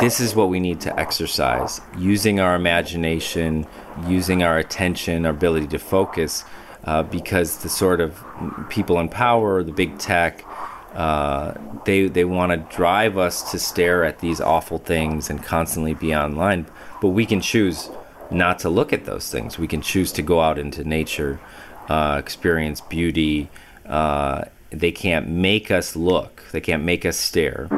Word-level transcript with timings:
This 0.00 0.20
is 0.20 0.34
what 0.34 0.50
we 0.50 0.60
need 0.60 0.80
to 0.82 1.00
exercise 1.00 1.80
using 1.96 2.38
our 2.38 2.56
imagination, 2.56 3.66
using 4.06 4.42
our 4.42 4.58
attention, 4.58 5.24
our 5.24 5.30
ability 5.30 5.68
to 5.68 5.78
focus, 5.78 6.44
uh, 6.84 7.04
because 7.04 7.58
the 7.58 7.68
sort 7.68 8.00
of 8.00 8.22
people 8.68 8.98
in 8.98 9.08
power, 9.08 9.62
the 9.62 9.72
big 9.72 9.98
tech, 9.98 10.44
uh, 10.94 11.54
they 11.86 12.08
they 12.08 12.24
want 12.24 12.50
to 12.52 12.76
drive 12.76 13.16
us 13.16 13.50
to 13.52 13.58
stare 13.58 14.04
at 14.04 14.18
these 14.18 14.40
awful 14.40 14.78
things 14.78 15.30
and 15.30 15.42
constantly 15.42 15.94
be 15.94 16.14
online. 16.14 16.66
But 17.00 17.08
we 17.10 17.24
can 17.24 17.40
choose 17.40 17.88
not 18.30 18.58
to 18.58 18.68
look 18.68 18.92
at 18.92 19.06
those 19.06 19.30
things. 19.30 19.58
We 19.58 19.68
can 19.68 19.80
choose 19.80 20.12
to 20.12 20.22
go 20.22 20.40
out 20.40 20.58
into 20.58 20.84
nature, 20.84 21.40
uh, 21.88 22.16
experience 22.18 22.80
beauty. 22.82 23.48
Uh, 23.86 24.44
they 24.70 24.92
can't 24.92 25.28
make 25.28 25.70
us 25.70 25.96
look. 25.96 26.42
They 26.52 26.60
can't 26.60 26.82
make 26.82 27.06
us 27.06 27.16
stare 27.16 27.68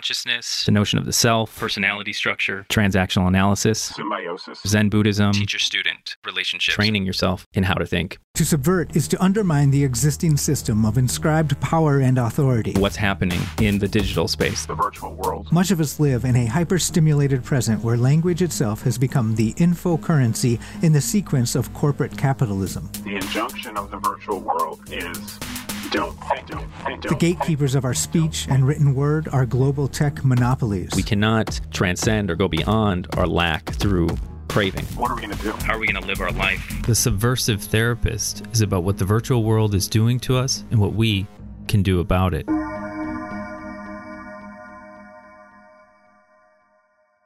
consciousness, 0.00 0.64
the 0.64 0.72
notion 0.72 0.98
of 0.98 1.04
the 1.04 1.12
self, 1.12 1.58
personality 1.58 2.14
structure, 2.14 2.64
transactional 2.70 3.28
analysis, 3.28 3.78
symbiosis, 3.94 4.58
Zen 4.66 4.88
Buddhism, 4.88 5.32
teacher 5.32 5.58
student 5.58 6.16
relationships, 6.24 6.74
training 6.74 7.04
yourself 7.04 7.46
in 7.52 7.64
how 7.64 7.74
to 7.74 7.84
think. 7.84 8.18
To 8.36 8.46
subvert 8.46 8.96
is 8.96 9.06
to 9.08 9.22
undermine 9.22 9.70
the 9.70 9.84
existing 9.84 10.38
system 10.38 10.86
of 10.86 10.96
inscribed 10.96 11.60
power 11.60 12.00
and 12.00 12.16
authority. 12.16 12.72
What's 12.78 12.96
happening 12.96 13.42
in 13.60 13.78
the 13.78 13.88
digital 13.88 14.26
space, 14.26 14.64
the 14.64 14.74
virtual 14.74 15.12
world. 15.12 15.52
Much 15.52 15.70
of 15.70 15.80
us 15.80 16.00
live 16.00 16.24
in 16.24 16.34
a 16.34 16.46
hyper-stimulated 16.46 17.44
present 17.44 17.84
where 17.84 17.98
language 17.98 18.40
itself 18.40 18.80
has 18.84 18.96
become 18.96 19.34
the 19.34 19.52
info 19.58 19.98
currency 19.98 20.58
in 20.80 20.94
the 20.94 21.00
sequence 21.02 21.54
of 21.54 21.74
corporate 21.74 22.16
capitalism. 22.16 22.88
The 23.04 23.16
injunction 23.16 23.76
of 23.76 23.90
the 23.90 23.98
virtual 23.98 24.40
world 24.40 24.80
is. 24.90 25.38
The 25.90 27.16
gatekeepers 27.18 27.74
of 27.74 27.84
our 27.84 27.94
speech 27.94 28.46
and 28.48 28.64
written 28.66 28.94
word 28.94 29.28
are 29.32 29.44
global 29.44 29.88
tech 29.88 30.24
monopolies. 30.24 30.90
We 30.94 31.02
cannot 31.02 31.60
transcend 31.72 32.30
or 32.30 32.36
go 32.36 32.46
beyond 32.46 33.08
our 33.16 33.26
lack 33.26 33.72
through 33.74 34.10
craving. 34.48 34.84
What 34.96 35.10
are 35.10 35.16
we 35.16 35.22
going 35.22 35.36
to 35.36 35.42
do? 35.42 35.50
How 35.50 35.74
are 35.74 35.78
we 35.78 35.88
going 35.88 36.00
to 36.00 36.06
live 36.06 36.20
our 36.20 36.30
life? 36.30 36.64
The 36.86 36.94
Subversive 36.94 37.62
Therapist 37.62 38.46
is 38.52 38.60
about 38.60 38.84
what 38.84 38.98
the 38.98 39.04
virtual 39.04 39.42
world 39.42 39.74
is 39.74 39.88
doing 39.88 40.20
to 40.20 40.36
us 40.36 40.64
and 40.70 40.80
what 40.80 40.94
we 40.94 41.26
can 41.66 41.82
do 41.82 41.98
about 41.98 42.34
it. 42.34 42.46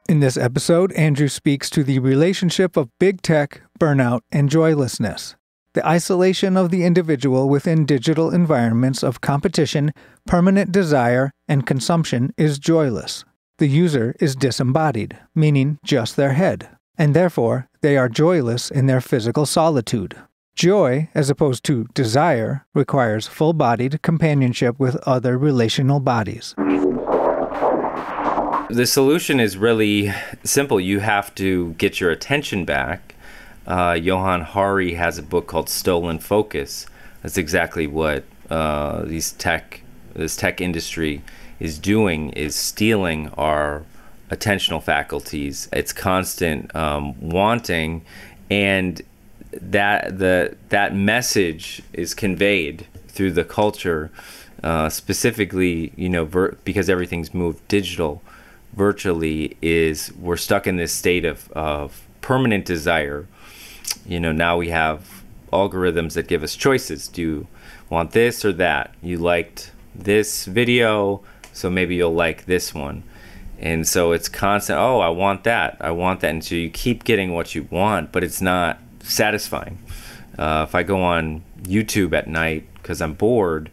In 0.08 0.20
this 0.20 0.36
episode, 0.36 0.92
Andrew 0.92 1.28
speaks 1.28 1.68
to 1.70 1.84
the 1.84 1.98
relationship 1.98 2.76
of 2.76 2.88
big 2.98 3.20
tech, 3.20 3.62
burnout, 3.78 4.20
and 4.32 4.48
joylessness 4.48 5.34
the 5.74 5.86
isolation 5.86 6.56
of 6.56 6.70
the 6.70 6.84
individual 6.84 7.48
within 7.48 7.84
digital 7.84 8.30
environments 8.30 9.02
of 9.02 9.20
competition, 9.20 9.92
permanent 10.24 10.70
desire, 10.70 11.32
and 11.48 11.66
consumption 11.66 12.32
is 12.36 12.60
joyless. 12.60 13.24
The 13.58 13.66
user 13.66 14.14
is 14.20 14.36
disembodied, 14.36 15.18
meaning 15.34 15.78
just 15.84 16.16
their 16.16 16.32
head, 16.32 16.68
and 16.96 17.12
therefore 17.12 17.68
they 17.82 17.96
are 17.96 18.08
joyless 18.08 18.70
in 18.70 18.86
their 18.86 19.00
physical 19.00 19.46
solitude. 19.46 20.16
Joy, 20.54 21.08
as 21.14 21.28
opposed 21.28 21.64
to 21.64 21.86
desire, 21.94 22.64
requires 22.74 23.26
full 23.26 23.52
bodied 23.52 24.00
companionship 24.02 24.78
with 24.78 24.96
other 25.06 25.36
relational 25.36 25.98
bodies. 25.98 26.54
The 28.70 28.86
solution 28.86 29.40
is 29.40 29.56
really 29.56 30.12
simple. 30.44 30.80
You 30.80 31.00
have 31.00 31.34
to 31.34 31.72
get 31.74 32.00
your 32.00 32.10
attention 32.10 32.64
back 32.64 33.13
uh, 33.66 33.98
Johann 34.00 34.42
Hari 34.42 34.94
has 34.94 35.18
a 35.18 35.22
book 35.22 35.46
called 35.46 35.68
Stolen 35.68 36.18
Focus. 36.18 36.86
That's 37.22 37.38
exactly 37.38 37.86
what 37.86 38.24
uh, 38.50 39.02
these 39.02 39.32
tech, 39.32 39.82
this 40.14 40.36
tech 40.36 40.60
industry 40.60 41.22
is 41.60 41.78
doing 41.78 42.30
is 42.30 42.54
stealing 42.54 43.28
our 43.38 43.84
attentional 44.30 44.82
faculties. 44.82 45.68
It's 45.72 45.92
constant 45.92 46.74
um, 46.74 47.18
wanting, 47.20 48.04
and 48.50 49.00
that 49.52 50.18
the 50.18 50.56
that 50.68 50.94
message 50.94 51.82
is 51.92 52.14
conveyed 52.14 52.86
through 53.08 53.32
the 53.32 53.44
culture, 53.44 54.10
uh, 54.62 54.88
specifically, 54.88 55.92
you 55.96 56.08
know, 56.08 56.24
ver- 56.24 56.56
because 56.64 56.90
everything's 56.90 57.32
moved 57.32 57.66
digital, 57.68 58.22
virtually 58.74 59.56
is 59.62 60.12
we're 60.14 60.36
stuck 60.36 60.66
in 60.66 60.76
this 60.76 60.92
state 60.92 61.24
of, 61.24 61.50
of 61.52 62.02
permanent 62.20 62.64
desire 62.64 63.26
you 64.06 64.20
know, 64.20 64.32
now 64.32 64.56
we 64.58 64.68
have 64.68 65.22
algorithms 65.52 66.14
that 66.14 66.28
give 66.28 66.42
us 66.42 66.56
choices. 66.56 67.08
Do 67.08 67.22
you 67.22 67.46
want 67.88 68.12
this 68.12 68.44
or 68.44 68.52
that? 68.54 68.94
You 69.02 69.18
liked 69.18 69.72
this 69.94 70.44
video, 70.46 71.22
so 71.52 71.70
maybe 71.70 71.94
you'll 71.94 72.14
like 72.14 72.46
this 72.46 72.74
one. 72.74 73.04
And 73.58 73.86
so 73.86 74.12
it's 74.12 74.28
constant, 74.28 74.78
oh, 74.78 75.00
I 75.00 75.08
want 75.08 75.44
that. 75.44 75.76
I 75.80 75.92
want 75.92 76.20
that. 76.20 76.30
And 76.30 76.44
so 76.44 76.54
you 76.54 76.70
keep 76.70 77.04
getting 77.04 77.32
what 77.32 77.54
you 77.54 77.66
want, 77.70 78.12
but 78.12 78.24
it's 78.24 78.40
not 78.40 78.78
satisfying. 79.00 79.78
Uh, 80.36 80.66
if 80.68 80.74
I 80.74 80.82
go 80.82 81.00
on 81.02 81.42
YouTube 81.62 82.12
at 82.12 82.26
night 82.26 82.66
because 82.74 83.00
I'm 83.00 83.14
bored, 83.14 83.70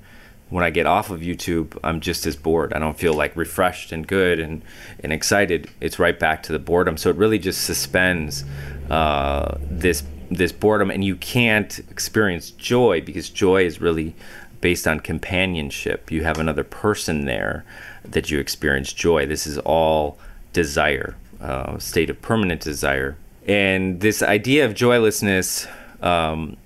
when 0.50 0.64
I 0.66 0.70
get 0.70 0.86
off 0.86 1.10
of 1.10 1.22
YouTube, 1.22 1.78
I'm 1.84 2.02
just 2.02 2.26
as 2.26 2.36
bored. 2.36 2.74
I 2.74 2.80
don't 2.80 2.98
feel 2.98 3.14
like 3.14 3.36
refreshed 3.36 3.92
and 3.92 4.06
good 4.06 4.38
and, 4.40 4.62
and 5.00 5.14
excited. 5.14 5.70
It's 5.80 5.98
right 5.98 6.18
back 6.20 6.44
to 6.44 6.52
the 6.52 6.60
boredom. 6.60 6.98
So 6.98 7.10
it 7.10 7.16
really 7.16 7.40
just 7.40 7.64
suspends 7.64 8.44
uh, 8.92 9.58
this 9.62 10.04
this 10.30 10.52
boredom, 10.52 10.92
and 10.92 11.04
you 11.04 11.16
can't 11.16 11.80
experience 11.90 12.52
joy 12.52 13.02
because 13.02 13.30
joy 13.30 13.64
is 13.64 13.80
really 13.80 14.14
based 14.60 14.86
on 14.86 15.00
companionship. 15.00 16.12
You 16.12 16.24
have 16.24 16.40
another 16.40 16.66
person 16.66 17.24
there 17.24 17.64
that 18.04 18.30
you 18.30 18.40
experience 18.40 18.92
joy. 18.92 19.26
This 19.26 19.48
is 19.48 19.58
all 19.60 20.18
desire, 20.52 21.16
uh, 21.40 21.78
state 21.78 22.10
of 22.10 22.22
permanent 22.22 22.60
desire, 22.60 23.16
and 23.48 24.02
this 24.02 24.22
idea 24.22 24.66
of 24.66 24.74
joylessness 24.74 25.68
um, 26.02 26.58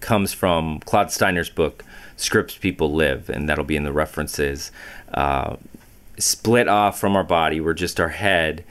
comes 0.00 0.32
from 0.32 0.80
Claude 0.80 1.12
Steiner's 1.12 1.50
book. 1.50 1.84
Scripts 2.16 2.56
people 2.56 2.94
live, 2.94 3.28
and 3.28 3.46
that'll 3.46 3.64
be 3.64 3.76
in 3.76 3.82
the 3.82 3.92
references. 3.92 4.72
Uh, 5.12 5.56
split 6.16 6.66
off 6.66 6.98
from 6.98 7.14
our 7.14 7.24
body, 7.24 7.60
we're 7.60 7.74
just 7.74 8.00
our 8.00 8.08
head, 8.08 8.64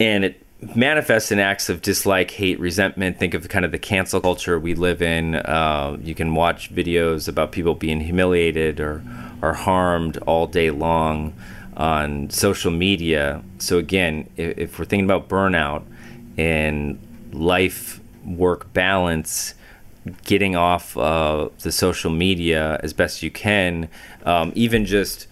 and 0.00 0.24
it 0.24 0.43
manifests 0.74 1.32
in 1.32 1.38
acts 1.38 1.68
of 1.68 1.82
dislike, 1.82 2.30
hate, 2.30 2.58
resentment. 2.60 3.18
Think 3.18 3.34
of 3.34 3.48
kind 3.48 3.64
of 3.64 3.72
the 3.72 3.78
cancel 3.78 4.20
culture 4.20 4.58
we 4.58 4.74
live 4.74 5.02
in. 5.02 5.36
Uh, 5.36 5.96
you 6.02 6.14
can 6.14 6.34
watch 6.34 6.74
videos 6.74 7.28
about 7.28 7.52
people 7.52 7.74
being 7.74 8.00
humiliated 8.00 8.80
or, 8.80 9.02
or 9.42 9.54
harmed 9.54 10.18
all 10.18 10.46
day 10.46 10.70
long 10.70 11.34
on 11.76 12.30
social 12.30 12.70
media. 12.70 13.42
So, 13.58 13.78
again, 13.78 14.28
if, 14.36 14.58
if 14.58 14.78
we're 14.78 14.84
thinking 14.84 15.06
about 15.06 15.28
burnout 15.28 15.84
and 16.36 16.98
life 17.32 18.00
work 18.24 18.72
balance, 18.72 19.54
getting 20.24 20.54
off 20.54 20.96
uh, 20.96 21.48
the 21.60 21.72
social 21.72 22.10
media 22.10 22.78
as 22.82 22.92
best 22.92 23.22
you 23.22 23.30
can, 23.30 23.88
um, 24.24 24.52
even 24.54 24.84
just 24.84 25.26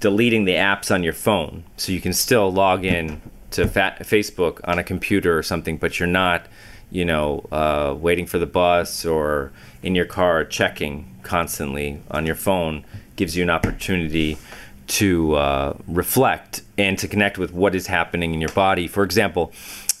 deleting 0.00 0.44
the 0.44 0.54
apps 0.54 0.92
on 0.92 1.02
your 1.02 1.12
phone 1.12 1.62
so 1.76 1.92
you 1.92 2.00
can 2.00 2.12
still 2.12 2.52
log 2.52 2.84
in 2.84 3.20
to 3.52 3.66
fa- 3.68 3.96
Facebook 4.00 4.60
on 4.64 4.78
a 4.78 4.84
computer 4.84 5.36
or 5.36 5.42
something, 5.42 5.76
but 5.76 5.98
you're 5.98 6.06
not, 6.06 6.46
you 6.90 7.04
know, 7.04 7.46
uh, 7.52 7.94
waiting 7.98 8.26
for 8.26 8.38
the 8.38 8.46
bus 8.46 9.04
or 9.04 9.52
in 9.82 9.94
your 9.94 10.04
car 10.04 10.44
checking 10.44 11.14
constantly 11.22 12.00
on 12.10 12.26
your 12.26 12.34
phone 12.34 12.84
gives 13.16 13.36
you 13.36 13.42
an 13.42 13.50
opportunity 13.50 14.38
to 14.86 15.34
uh, 15.36 15.76
reflect 15.86 16.62
and 16.76 16.98
to 16.98 17.08
connect 17.08 17.38
with 17.38 17.52
what 17.52 17.74
is 17.74 17.86
happening 17.86 18.34
in 18.34 18.40
your 18.40 18.50
body. 18.50 18.86
For 18.86 19.04
example, 19.04 19.52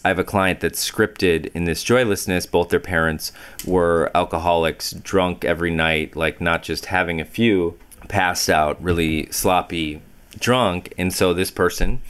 I 0.04 0.08
have 0.08 0.18
a 0.18 0.24
client 0.24 0.60
that's 0.60 0.90
scripted 0.90 1.50
in 1.54 1.64
this 1.64 1.84
joylessness. 1.84 2.46
Both 2.46 2.70
their 2.70 2.80
parents 2.80 3.32
were 3.64 4.10
alcoholics, 4.14 4.92
drunk 4.92 5.44
every 5.44 5.70
night, 5.70 6.16
like 6.16 6.40
not 6.40 6.62
just 6.62 6.86
having 6.86 7.20
a 7.20 7.24
few, 7.24 7.78
passed 8.08 8.50
out, 8.50 8.82
really 8.82 9.30
sloppy, 9.30 10.02
drunk. 10.38 10.92
And 10.98 11.14
so 11.14 11.32
this 11.32 11.52
person 11.52 12.02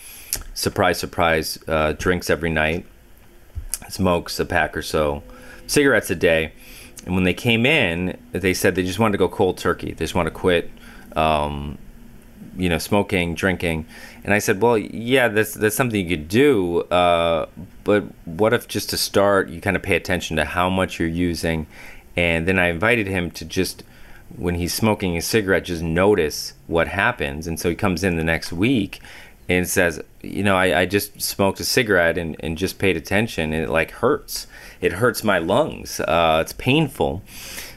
surprise, 0.55 0.99
surprise, 0.99 1.59
uh, 1.69 1.93
drinks 1.93 2.31
every 2.31 2.51
night, 2.51 2.87
smokes 3.89 4.39
a 4.41 4.45
pack 4.45 4.77
or 4.77 4.83
so, 4.83 5.23
cigarettes 5.67 6.11
a 6.11 6.15
day. 6.15 6.53
And 7.05 7.15
when 7.15 7.25
they 7.25 7.35
came 7.35 7.67
in, 7.67 8.19
they 8.33 8.55
said 8.55 8.75
they 8.75 8.85
just 8.85 8.99
wanted 8.99 9.13
to 9.13 9.19
go 9.19 9.29
cold 9.29 9.59
turkey. 9.59 9.93
They 9.93 10.05
just 10.05 10.15
want 10.15 10.27
to 10.27 10.31
quit, 10.31 10.71
um, 11.17 11.79
you 12.57 12.69
know, 12.69 12.79
smoking, 12.79 13.35
drinking. 13.35 13.87
And 14.25 14.33
I 14.33 14.39
said, 14.39 14.63
well, 14.63 14.79
yeah, 14.79 15.29
that's 15.29 15.55
that's 15.55 15.75
something 15.75 16.09
you 16.09 16.17
could 16.17 16.29
do. 16.29 16.83
Uh, 16.83 17.47
but 17.83 18.05
what 18.25 18.53
if 18.53 18.69
just 18.69 18.91
to 18.91 18.97
start, 18.97 19.49
you 19.49 19.61
kind 19.61 19.75
of 19.77 19.83
pay 19.83 19.97
attention 19.97 20.37
to 20.37 20.45
how 20.45 20.71
much 20.71 21.01
you're 21.01 21.09
using, 21.09 21.67
and 22.15 22.47
then 22.47 22.59
I 22.59 22.69
invited 22.69 23.09
him 23.09 23.31
to 23.33 23.45
just 23.45 23.83
when 24.37 24.55
he's 24.55 24.73
smoking 24.73 25.17
a 25.17 25.23
cigarette, 25.23 25.65
just 25.65 25.83
notice 25.83 26.55
what 26.67 26.89
happens. 26.89 27.47
And 27.47 27.59
so 27.59 27.69
he 27.69 27.75
comes 27.75 28.03
in 28.03 28.17
the 28.17 28.25
next 28.25 28.53
week 28.53 29.01
and 29.59 29.69
says, 29.69 30.01
you 30.23 30.43
know, 30.43 30.57
I, 30.57 30.81
I 30.81 30.87
just 30.87 31.21
smoked 31.21 31.61
a 31.61 31.65
cigarette 31.65 32.19
and, 32.19 32.37
and 32.41 32.57
just 32.57 32.79
paid 32.79 32.97
attention 32.97 33.53
and 33.53 33.65
it 33.65 33.69
like 33.69 33.91
hurts. 33.91 34.47
It 34.81 34.95
hurts 34.95 35.23
my 35.23 35.39
lungs. 35.39 36.01
Uh, 36.01 36.39
it's 36.43 36.53
painful. 36.53 37.23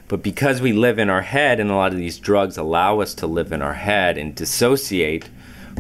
But 0.08 0.22
because 0.22 0.62
we 0.62 0.72
live 0.74 1.00
in 1.00 1.10
our 1.10 1.24
head, 1.24 1.60
and 1.60 1.72
a 1.72 1.76
lot 1.76 1.92
of 1.92 1.98
these 1.98 2.20
drugs 2.20 2.58
allow 2.58 3.00
us 3.00 3.16
to 3.16 3.28
live 3.28 3.52
in 3.52 3.62
our 3.62 3.74
head 3.74 4.18
and 4.18 4.36
dissociate 4.36 5.30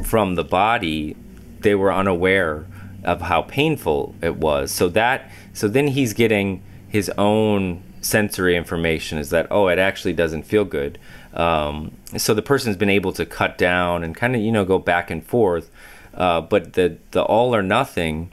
from 0.03 0.35
the 0.35 0.43
body, 0.43 1.15
they 1.59 1.75
were 1.75 1.93
unaware 1.93 2.65
of 3.03 3.21
how 3.21 3.43
painful 3.43 4.15
it 4.21 4.37
was. 4.37 4.71
So 4.71 4.89
that 4.89 5.31
so 5.53 5.67
then 5.67 5.87
he's 5.87 6.13
getting 6.13 6.63
his 6.89 7.09
own 7.17 7.83
sensory 8.05 8.55
information 8.55 9.17
is 9.17 9.29
that 9.31 9.47
oh 9.49 9.67
it 9.67 9.79
actually 9.79 10.13
doesn't 10.13 10.43
feel 10.43 10.65
good. 10.65 10.97
Um, 11.33 11.91
so 12.15 12.33
the 12.33 12.41
person's 12.41 12.77
been 12.77 12.89
able 12.89 13.11
to 13.13 13.25
cut 13.25 13.57
down 13.57 14.03
and 14.03 14.15
kind 14.15 14.35
of 14.35 14.41
you 14.41 14.51
know 14.51 14.65
go 14.65 14.79
back 14.79 15.11
and 15.11 15.25
forth 15.25 15.69
uh, 16.15 16.41
but 16.41 16.73
the 16.73 16.97
the 17.11 17.21
all 17.21 17.55
or 17.55 17.61
nothing 17.61 18.31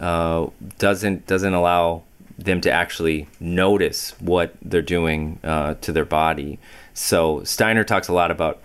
uh, 0.00 0.46
doesn't 0.78 1.26
doesn't 1.26 1.54
allow 1.54 2.02
them 2.38 2.60
to 2.60 2.70
actually 2.70 3.28
notice 3.40 4.10
what 4.20 4.54
they're 4.62 4.80
doing 4.80 5.38
uh, 5.42 5.74
to 5.74 5.92
their 5.92 6.04
body. 6.04 6.58
So 6.94 7.42
Steiner 7.44 7.84
talks 7.84 8.08
a 8.08 8.12
lot 8.12 8.30
about 8.30 8.60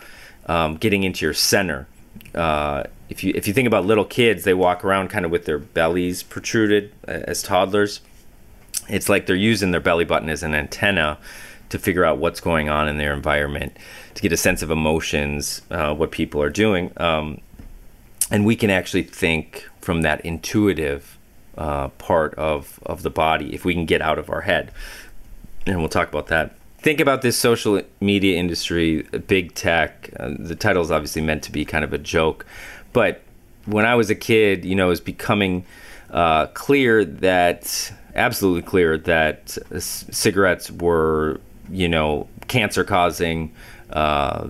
um, 0.46 0.78
getting 0.78 1.04
into 1.04 1.26
your 1.26 1.34
center. 1.34 1.88
Uh, 2.34 2.84
if 3.10 3.24
you 3.24 3.34
if 3.36 3.48
you 3.48 3.54
think 3.54 3.68
about 3.68 3.86
little 3.86 4.06
kids 4.06 4.44
they 4.44 4.54
walk 4.54 4.84
around 4.84 5.10
kind 5.10 5.26
of 5.26 5.32
with 5.32 5.46
their 5.46 5.60
bellies 5.60 6.24
protruded 6.24 6.92
uh, 7.08 7.12
as 7.12 7.44
toddlers 7.44 8.02
it's 8.90 9.10
like 9.10 9.26
they're 9.26 9.36
using 9.36 9.72
their 9.72 9.82
belly 9.82 10.06
button 10.06 10.30
as 10.30 10.44
an 10.44 10.54
antenna 10.54 11.18
to 11.70 11.80
figure 11.80 12.06
out 12.06 12.18
what's 12.18 12.40
going 12.40 12.70
on 12.70 12.88
in 12.88 12.98
their 12.98 13.14
environment, 13.14 13.76
to 14.14 14.22
get 14.22 14.32
a 14.32 14.38
sense 14.38 14.62
of 14.62 14.70
emotions, 14.70 15.62
uh, 15.72 15.94
what 15.94 16.12
people 16.12 16.42
are 16.42 16.50
doing. 16.50 16.92
Um, 16.98 17.42
and 18.30 18.46
we 18.46 18.56
can 18.56 18.70
actually 18.70 19.04
think 19.04 19.68
from 19.82 20.02
that 20.02 20.22
intuitive 20.22 21.18
uh, 21.58 21.90
part 21.90 22.34
of, 22.36 22.80
of 22.86 23.04
the 23.04 23.10
body 23.10 23.54
if 23.54 23.66
we 23.66 23.74
can 23.74 23.86
get 23.86 24.02
out 24.02 24.20
of 24.20 24.30
our 24.30 24.42
head. 24.42 24.72
And 25.66 25.80
we'll 25.80 25.90
talk 25.90 26.10
about 26.10 26.28
that. 26.28 26.56
Think 26.80 27.00
about 27.00 27.22
this 27.22 27.38
social 27.38 27.82
media 28.02 28.38
industry, 28.38 29.04
big 29.28 29.56
tech. 29.56 30.10
Uh, 30.20 30.32
the 30.38 30.56
title 30.56 30.82
is 30.82 30.92
obviously 30.92 31.22
meant 31.22 31.44
to 31.44 31.52
be 31.52 31.64
kind 31.64 31.84
of 31.84 31.94
a 31.94 31.98
joke. 31.98 32.46
But 32.92 33.22
when 33.66 33.86
I 33.86 33.96
was 33.96 34.10
a 34.10 34.16
kid, 34.16 34.66
you 34.66 34.76
know, 34.76 34.88
it 34.88 34.90
was 34.90 35.02
becoming 35.02 35.66
uh, 36.12 36.48
clear 36.48 37.06
that 37.06 37.94
absolutely 38.16 38.62
clear 38.62 38.98
that 38.98 39.50
c- 39.50 39.80
cigarettes 39.80 40.72
were, 40.72 41.40
you 41.70 41.88
know, 41.88 42.28
cancer 42.48 42.84
causing, 42.84 43.54
uh, 43.92 44.48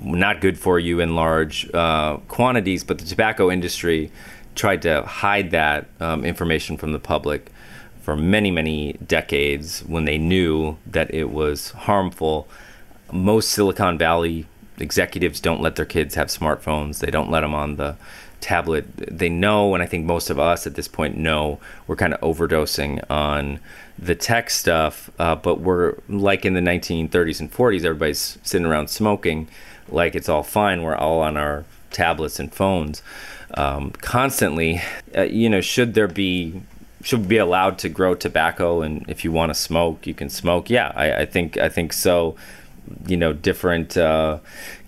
not 0.00 0.40
good 0.40 0.58
for 0.58 0.78
you 0.78 1.00
in 1.00 1.14
large 1.14 1.72
uh, 1.72 2.18
quantities, 2.28 2.84
but 2.84 2.98
the 2.98 3.04
tobacco 3.04 3.50
industry 3.50 4.10
tried 4.54 4.82
to 4.82 5.02
hide 5.02 5.50
that 5.50 5.86
um, 6.00 6.24
information 6.24 6.76
from 6.76 6.92
the 6.92 6.98
public 6.98 7.50
for 8.02 8.16
many, 8.16 8.50
many 8.50 8.92
decades 9.06 9.80
when 9.80 10.04
they 10.04 10.18
knew 10.18 10.76
that 10.86 11.12
it 11.12 11.30
was 11.30 11.70
harmful. 11.70 12.46
Most 13.12 13.50
Silicon 13.50 13.98
Valley 13.98 14.46
executives 14.78 15.40
don't 15.40 15.60
let 15.60 15.76
their 15.76 15.86
kids 15.86 16.14
have 16.14 16.28
smartphones. 16.28 17.00
They 17.00 17.10
don't 17.10 17.30
let 17.30 17.40
them 17.40 17.54
on 17.54 17.76
the 17.76 17.96
tablet, 18.40 18.86
they 18.96 19.28
know, 19.28 19.74
and 19.74 19.82
I 19.82 19.86
think 19.86 20.04
most 20.04 20.30
of 20.30 20.38
us 20.38 20.66
at 20.66 20.74
this 20.74 20.88
point 20.88 21.16
know, 21.16 21.58
we're 21.86 21.96
kind 21.96 22.14
of 22.14 22.20
overdosing 22.20 23.02
on 23.10 23.60
the 23.98 24.14
tech 24.14 24.50
stuff. 24.50 25.10
Uh, 25.18 25.34
but 25.34 25.60
we're 25.60 25.96
like 26.08 26.44
in 26.44 26.54
the 26.54 26.60
1930s 26.60 27.40
and 27.40 27.52
40s, 27.52 27.84
everybody's 27.84 28.38
sitting 28.42 28.66
around 28.66 28.88
smoking 28.88 29.48
like 29.88 30.14
it's 30.14 30.28
all 30.28 30.42
fine. 30.42 30.82
We're 30.82 30.96
all 30.96 31.20
on 31.20 31.36
our 31.36 31.64
tablets 31.90 32.38
and 32.38 32.52
phones 32.52 33.02
um, 33.54 33.90
constantly. 33.92 34.80
Uh, 35.16 35.22
you 35.22 35.48
know, 35.48 35.60
should 35.60 35.94
there 35.94 36.08
be 36.08 36.62
should 37.02 37.28
be 37.28 37.38
allowed 37.38 37.78
to 37.78 37.88
grow 37.88 38.16
tobacco 38.16 38.82
and 38.82 39.08
if 39.08 39.22
you 39.24 39.30
want 39.30 39.50
to 39.50 39.54
smoke 39.54 40.08
you 40.08 40.14
can 40.14 40.28
smoke 40.28 40.68
yeah 40.68 40.90
I, 40.96 41.20
I 41.20 41.26
think 41.26 41.56
i 41.56 41.68
think 41.68 41.92
so 41.92 42.34
you 43.06 43.16
know 43.16 43.32
different 43.32 43.96
uh, 43.96 44.38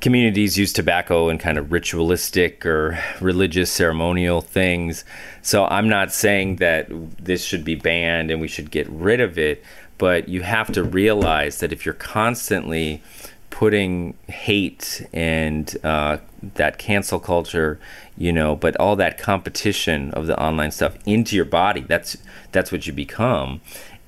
communities 0.00 0.58
use 0.58 0.72
tobacco 0.72 1.28
in 1.28 1.38
kind 1.38 1.58
of 1.58 1.72
ritualistic 1.72 2.64
or 2.64 2.98
religious 3.20 3.70
ceremonial 3.72 4.40
things. 4.40 5.04
So 5.42 5.64
i'm 5.66 5.88
not 5.88 6.12
saying 6.12 6.56
that 6.56 6.88
this 7.22 7.42
should 7.44 7.64
be 7.64 7.74
banned 7.74 8.30
and 8.30 8.40
we 8.40 8.48
should 8.48 8.70
get 8.70 8.88
rid 8.90 9.20
of 9.20 9.38
it 9.38 9.62
but 9.96 10.28
you 10.28 10.42
have 10.42 10.70
to 10.72 10.84
realize 10.84 11.58
that 11.60 11.72
if 11.72 11.84
you're 11.84 11.94
constantly 11.94 13.02
putting 13.50 14.14
hate 14.28 15.04
and 15.12 15.76
uh, 15.82 16.18
that 16.54 16.78
cancel 16.78 17.18
culture 17.18 17.80
you 18.16 18.32
know 18.32 18.54
but 18.54 18.76
all 18.76 18.94
that 18.96 19.16
competition 19.18 20.10
of 20.12 20.26
the 20.26 20.38
online 20.38 20.70
stuff 20.70 20.96
into 21.06 21.34
your 21.34 21.46
body 21.46 21.80
that's 21.80 22.18
that's 22.52 22.72
what 22.72 22.86
you 22.86 22.92
become. 22.92 23.60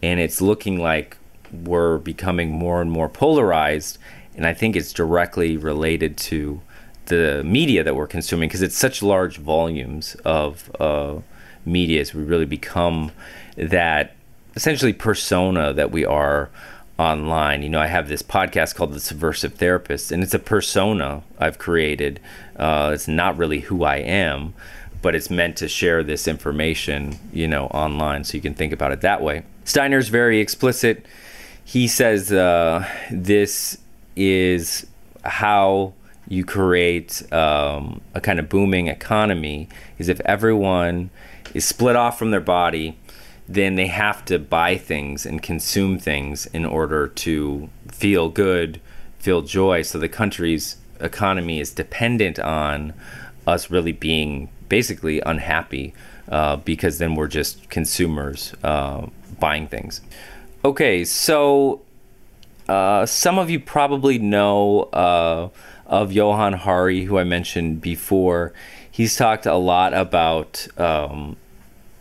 And 0.02 0.20
it's 0.20 0.40
looking 0.40 0.78
like 0.78 1.16
we're 1.52 1.98
becoming 1.98 2.50
more 2.50 2.80
and 2.80 2.90
more 2.90 3.08
polarized, 3.08 3.98
and 4.36 4.46
I 4.46 4.54
think 4.54 4.76
it's 4.76 4.92
directly 4.92 5.56
related 5.56 6.16
to 6.18 6.60
the 7.06 7.42
media 7.44 7.82
that 7.82 7.96
we're 7.96 8.06
consuming 8.06 8.48
because 8.48 8.62
it's 8.62 8.76
such 8.76 9.02
large 9.02 9.38
volumes 9.38 10.14
of 10.24 10.70
uh, 10.80 11.16
media 11.64 12.00
as 12.00 12.14
we 12.14 12.22
really 12.22 12.46
become 12.46 13.10
that 13.56 14.14
essentially 14.54 14.92
persona 14.92 15.72
that 15.72 15.90
we 15.90 16.04
are 16.04 16.50
online. 16.98 17.62
You 17.62 17.68
know, 17.68 17.80
I 17.80 17.86
have 17.86 18.08
this 18.08 18.22
podcast 18.22 18.74
called 18.74 18.92
The 18.92 19.00
Subversive 19.00 19.54
Therapist, 19.54 20.12
and 20.12 20.22
it's 20.22 20.34
a 20.34 20.38
persona 20.38 21.22
I've 21.38 21.58
created. 21.58 22.20
Uh, 22.56 22.90
it's 22.94 23.08
not 23.08 23.36
really 23.38 23.60
who 23.60 23.84
I 23.84 23.96
am, 23.96 24.54
but 25.02 25.14
it's 25.14 25.30
meant 25.30 25.56
to 25.58 25.68
share 25.68 26.02
this 26.02 26.28
information, 26.28 27.18
you 27.32 27.48
know, 27.48 27.66
online. 27.68 28.24
So 28.24 28.36
you 28.36 28.42
can 28.42 28.54
think 28.54 28.72
about 28.72 28.92
it 28.92 29.00
that 29.00 29.22
way. 29.22 29.44
Steiner's 29.64 30.08
very 30.08 30.40
explicit 30.40 31.06
he 31.70 31.86
says 31.86 32.32
uh, 32.32 32.84
this 33.12 33.78
is 34.16 34.88
how 35.24 35.92
you 36.26 36.44
create 36.44 37.22
um, 37.32 38.00
a 38.12 38.20
kind 38.20 38.40
of 38.40 38.48
booming 38.48 38.88
economy 38.88 39.68
is 39.96 40.08
if 40.08 40.18
everyone 40.22 41.10
is 41.54 41.64
split 41.64 41.94
off 41.94 42.18
from 42.18 42.32
their 42.32 42.40
body 42.40 42.98
then 43.48 43.76
they 43.76 43.86
have 43.86 44.24
to 44.24 44.36
buy 44.36 44.76
things 44.76 45.24
and 45.24 45.44
consume 45.44 45.96
things 45.96 46.46
in 46.46 46.64
order 46.64 47.06
to 47.06 47.68
feel 47.86 48.28
good 48.28 48.80
feel 49.20 49.42
joy. 49.42 49.82
So 49.82 49.98
the 50.00 50.08
country's 50.08 50.76
economy 50.98 51.60
is 51.60 51.70
dependent 51.70 52.40
on 52.40 52.94
us 53.46 53.70
really 53.70 53.92
being 53.92 54.48
basically 54.68 55.20
unhappy 55.20 55.94
uh, 56.28 56.56
because 56.56 56.98
then 56.98 57.14
we're 57.14 57.28
just 57.28 57.70
consumers 57.70 58.54
uh, 58.64 59.06
buying 59.38 59.68
things 59.68 60.00
Okay, 60.62 61.06
so 61.06 61.80
uh, 62.68 63.06
some 63.06 63.38
of 63.38 63.48
you 63.48 63.58
probably 63.58 64.18
know 64.18 64.82
uh, 64.92 65.48
of 65.86 66.12
Johann 66.12 66.52
Hari, 66.52 67.04
who 67.04 67.18
I 67.18 67.24
mentioned 67.24 67.80
before. 67.80 68.52
He's 68.90 69.16
talked 69.16 69.46
a 69.46 69.54
lot 69.54 69.94
about 69.94 70.68
um, 70.76 71.38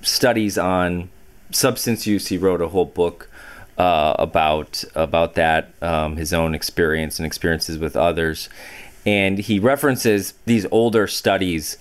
studies 0.01 0.57
on 0.57 1.09
substance 1.51 2.05
use. 2.05 2.27
He 2.27 2.37
wrote 2.37 2.61
a 2.61 2.67
whole 2.67 2.83
book 2.83 3.29
uh, 3.77 4.15
about 4.19 4.83
about 4.93 5.35
that, 5.35 5.71
um, 5.81 6.17
his 6.17 6.33
own 6.33 6.53
experience 6.53 7.17
and 7.17 7.25
experiences 7.25 7.77
with 7.77 7.95
others, 7.95 8.49
and 9.05 9.37
he 9.37 9.57
references 9.57 10.33
these 10.45 10.65
older 10.69 11.07
studies 11.07 11.77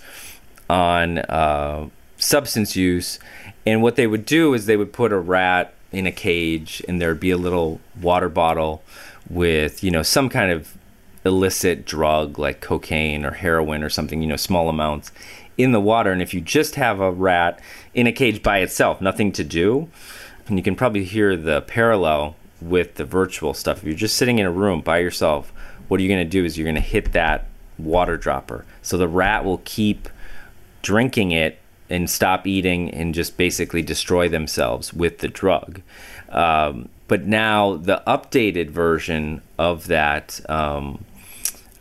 on 0.69 1.17
uh, 1.17 1.89
substance 2.15 2.77
use. 2.77 3.19
And 3.65 3.81
what 3.81 3.97
they 3.97 4.07
would 4.07 4.25
do 4.25 4.53
is 4.53 4.65
they 4.65 4.77
would 4.77 4.93
put 4.93 5.11
a 5.11 5.19
rat 5.19 5.73
in 5.91 6.05
a 6.05 6.11
cage 6.11 6.83
and 6.87 7.01
there'd 7.01 7.19
be 7.19 7.31
a 7.31 7.37
little 7.37 7.79
water 7.99 8.29
bottle 8.29 8.83
with 9.29 9.83
you 9.83 9.91
know 9.91 10.03
some 10.03 10.29
kind 10.29 10.51
of 10.51 10.77
illicit 11.25 11.85
drug 11.85 12.39
like 12.39 12.61
cocaine 12.61 13.25
or 13.25 13.31
heroin 13.31 13.83
or 13.83 13.89
something 13.89 14.21
you 14.21 14.27
know 14.27 14.35
small 14.35 14.69
amounts 14.69 15.11
in 15.57 15.71
the 15.73 15.79
water. 15.81 16.11
And 16.11 16.21
if 16.21 16.33
you 16.33 16.39
just 16.39 16.75
have 16.75 17.01
a 17.01 17.11
rat 17.11 17.59
in 17.93 18.07
a 18.07 18.11
cage 18.11 18.41
by 18.41 18.59
itself 18.59 19.01
nothing 19.01 19.31
to 19.33 19.43
do 19.43 19.89
and 20.47 20.57
you 20.57 20.63
can 20.63 20.75
probably 20.75 21.03
hear 21.03 21.35
the 21.35 21.61
parallel 21.61 22.35
with 22.61 22.95
the 22.95 23.05
virtual 23.05 23.53
stuff. 23.53 23.79
If 23.79 23.83
you're 23.83 23.93
just 23.93 24.15
sitting 24.15 24.39
in 24.39 24.45
a 24.45 24.51
room 24.51 24.81
by 24.81 24.99
yourself 24.99 25.51
what 25.87 25.99
are 25.99 26.03
you 26.03 26.09
going 26.09 26.23
to 26.23 26.29
do 26.29 26.45
is 26.45 26.57
you're 26.57 26.65
going 26.65 26.75
to 26.75 26.81
hit 26.81 27.13
that 27.13 27.45
water 27.77 28.15
dropper. 28.15 28.65
So 28.81 28.97
the 28.97 29.07
rat 29.07 29.43
will 29.43 29.61
keep 29.65 30.07
drinking 30.81 31.31
it 31.31 31.58
and 31.89 32.09
stop 32.09 32.45
eating 32.45 32.89
and 32.91 33.13
just 33.15 33.37
basically 33.37 33.81
destroy 33.81 34.29
themselves 34.29 34.93
with 34.93 35.19
the 35.19 35.27
drug. 35.27 35.81
Um, 36.29 36.89
but 37.07 37.25
now 37.25 37.75
the 37.75 38.03
updated 38.05 38.69
version 38.69 39.41
of 39.57 39.87
that 39.87 40.39
um, 40.49 41.05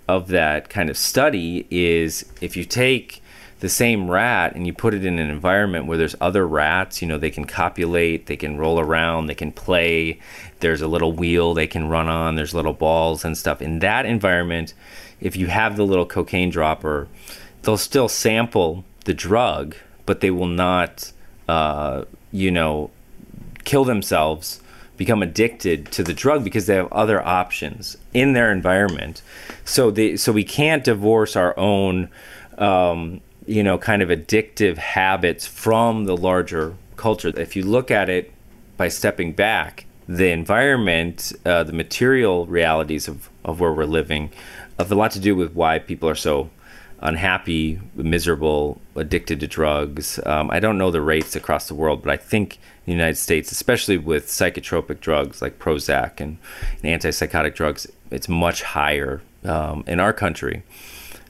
of 0.09 0.29
that 0.29 0.71
kind 0.71 0.89
of 0.89 0.97
study 0.97 1.67
is 1.71 2.25
if 2.41 2.57
you 2.57 2.65
take 2.65 3.23
the 3.61 3.69
same 3.69 4.11
rat 4.11 4.55
and 4.55 4.67
you 4.67 4.73
put 4.73 4.95
it 4.95 5.05
in 5.05 5.19
an 5.19 5.31
environment 5.31 5.87
where 5.87 5.99
there's 5.99 6.15
other 6.21 6.47
rats, 6.47 7.03
you 7.03 7.09
know, 7.09 7.19
they 7.19 7.31
can 7.31 7.45
copulate, 7.45 8.27
they 8.27 8.37
can 8.37 8.57
roll 8.57 8.79
around, 8.81 9.27
they 9.27 9.35
can 9.35 9.53
play. 9.53 10.19
There's 10.61 10.81
a 10.81 10.89
little 10.89 11.13
wheel 11.13 11.55
they 11.55 11.67
can 11.67 11.89
run 11.89 12.09
on, 12.09 12.37
there's 12.37 12.55
little 12.55 12.73
balls 12.73 13.25
and 13.25 13.37
stuff. 13.37 13.61
In 13.61 13.81
that 13.81 14.07
environment, 14.07 14.75
if 15.21 15.37
you 15.37 15.49
have 15.49 15.77
the 15.77 15.85
little 15.85 16.07
cocaine 16.07 16.51
dropper, 16.51 17.09
they'll 17.63 17.77
still 17.77 18.09
sample 18.09 18.85
the 19.05 19.15
drug 19.15 19.75
but 20.09 20.23
they 20.23 20.31
will 20.31 20.47
not, 20.47 21.13
uh, 21.49 22.07
you 22.33 22.51
know, 22.51 22.91
kill 23.65 23.85
themselves 23.85 24.63
become 24.97 25.23
addicted 25.23 25.93
to 25.93 26.03
the 26.03 26.15
drug 26.15 26.43
because 26.43 26.67
they 26.67 26.75
have 26.75 26.91
other 26.91 27.25
options 27.25 27.97
in 28.15 28.33
their 28.33 28.51
environment. 28.51 29.23
So 29.67 29.91
they 29.91 30.17
so 30.17 30.33
we 30.33 30.45
can't 30.45 30.83
divorce 30.83 31.37
our 31.37 31.57
own 31.59 32.09
um, 32.57 33.21
you 33.47 33.63
know 33.63 33.77
kind 33.77 34.01
of 34.01 34.09
addictive 34.09 34.79
habits 34.79 35.47
from 35.47 36.07
the 36.07 36.17
larger 36.17 36.75
culture. 36.97 37.29
If 37.29 37.55
you 37.55 37.63
look 37.63 37.91
at 37.91 38.09
it 38.09 38.33
by 38.79 38.89
stepping 38.89 39.35
back, 39.35 39.85
the 40.09 40.31
environment, 40.31 41.33
uh, 41.45 41.65
the 41.65 41.75
material 41.75 42.47
realities 42.47 43.09
of, 43.09 43.29
of 43.45 43.61
where 43.61 43.73
we're 43.73 43.85
living, 43.85 44.31
have 44.79 44.91
a 44.91 44.95
lot 44.95 45.11
to 45.13 45.21
do 45.21 45.37
with 45.37 45.55
why 45.55 45.79
people 45.79 46.09
are 46.09 46.17
so 46.17 46.49
unhappy, 47.01 47.81
miserable, 47.95 48.81
addicted 48.97 49.41
to 49.41 49.47
drugs. 49.47 50.19
Um, 50.27 50.51
I 50.51 50.59
don't 50.61 50.79
know 50.79 50.91
the 50.91 51.01
rates 51.01 51.37
across 51.37 51.69
the 51.69 51.75
world, 51.75 52.03
but 52.03 52.11
I 52.11 52.17
think 52.17 52.55
in 52.55 52.87
the 52.87 52.93
United 52.93 53.17
States, 53.17 53.53
especially 53.53 53.99
with 53.99 54.27
psychotropic 54.27 55.01
drugs 55.01 55.41
like 55.41 55.59
Prozac 55.59 56.21
and, 56.21 56.39
and 56.83 57.01
antipsychotic 57.01 57.55
drugs, 57.55 57.87
it's 58.11 58.29
much 58.29 58.63
higher 58.63 59.23
um, 59.45 59.85
in 59.87 60.01
our 60.01 60.13
country. 60.13 60.63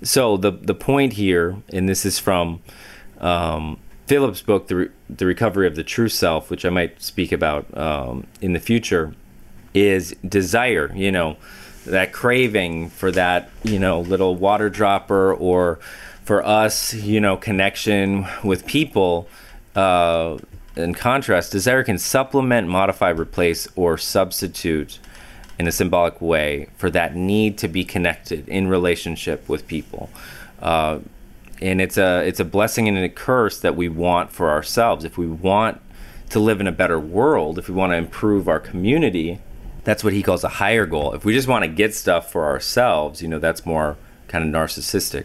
So 0.03 0.37
the 0.37 0.53
the 0.53 0.75
point 0.75 1.15
here, 1.15 1.57
and 1.73 1.89
this 1.89 2.07
is 2.07 2.19
from 2.19 2.61
um, 3.21 3.79
Phillips' 4.07 4.43
book, 4.43 4.69
the 4.69 4.77
Re- 4.77 4.91
the 5.11 5.27
Recovery 5.27 5.67
of 5.67 5.75
the 5.75 5.83
True 5.83 6.09
Self, 6.09 6.51
which 6.51 6.65
I 6.65 6.71
might 6.71 7.03
speak 7.03 7.33
about 7.33 7.77
um, 7.77 8.27
in 8.41 8.53
the 8.53 8.61
future, 8.61 9.15
is 9.75 10.15
desire. 10.27 10.93
You 10.95 11.11
know 11.11 11.37
that 11.91 12.13
craving 12.13 12.89
for 12.91 13.11
that 13.11 13.51
you 13.63 13.79
know 13.79 14.01
little 14.01 14.35
water 14.35 14.69
dropper 14.69 15.33
or 15.33 15.79
for 16.25 16.45
us 16.45 16.95
you 16.95 17.21
know 17.21 17.37
connection 17.37 18.27
with 18.45 18.67
people 18.67 19.29
uh, 19.75 20.39
in 20.77 20.95
contrast 20.95 21.53
desire 21.53 21.83
can 21.83 21.99
supplement 21.99 22.69
modify 22.69 23.11
replace 23.11 23.69
or 23.77 23.99
substitute 23.99 24.99
in 25.59 25.67
a 25.67 25.73
symbolic 25.73 26.21
way 26.21 26.69
for 26.77 26.89
that 26.91 27.17
need 27.17 27.59
to 27.59 27.69
be 27.69 27.85
connected 27.85 28.49
in 28.49 28.69
relationship 28.69 29.49
with 29.49 29.67
people. 29.67 30.09
Uh, 30.63 31.01
and 31.61 31.81
it's 31.81 31.99
a 31.99 32.25
it's 32.25 32.39
a 32.39 32.45
blessing 32.45 32.87
and 32.87 32.97
a 32.97 33.09
curse 33.09 33.59
that 33.59 33.75
we 33.75 33.89
want 33.89 34.31
for 34.31 34.51
ourselves. 34.51 35.05
If 35.05 35.19
we 35.19 35.27
want 35.27 35.81
to 36.31 36.39
live 36.39 36.61
in 36.61 36.67
a 36.67 36.73
better 36.73 37.01
world 37.01 37.59
if 37.59 37.69
we 37.69 37.75
want 37.75 37.93
to 37.93 37.97
improve 37.97 38.49
our 38.49 38.61
community 38.61 39.41
that's 39.89 40.05
what 40.05 40.13
he 40.13 40.23
calls 40.23 40.45
a 40.45 40.49
higher 40.49 40.85
goal. 40.85 41.15
If 41.15 41.25
we 41.25 41.33
just 41.33 41.49
want 41.49 41.65
to 41.65 41.69
get 41.69 41.95
stuff 41.95 42.31
for 42.31 42.45
ourselves, 42.45 43.23
you 43.23 43.29
know, 43.29 43.39
that's 43.39 43.65
more 43.65 43.97
kind 44.27 44.45
of 44.45 44.51
narcissistic. 44.51 45.25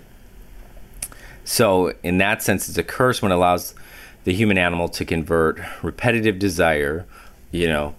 So, 1.44 1.92
in 2.02 2.18
that 2.20 2.42
sense, 2.42 2.70
it's 2.70 2.78
a 2.78 2.84
curse 2.84 3.22
when 3.22 3.34
it 3.34 3.36
allows 3.36 3.76
the 4.24 4.32
human 4.32 4.58
animal 4.58 4.88
to 4.88 5.04
convert 5.04 5.60
repetitive 5.84 6.40
desire, 6.40 7.06
you 7.52 7.68
know, 7.68 7.94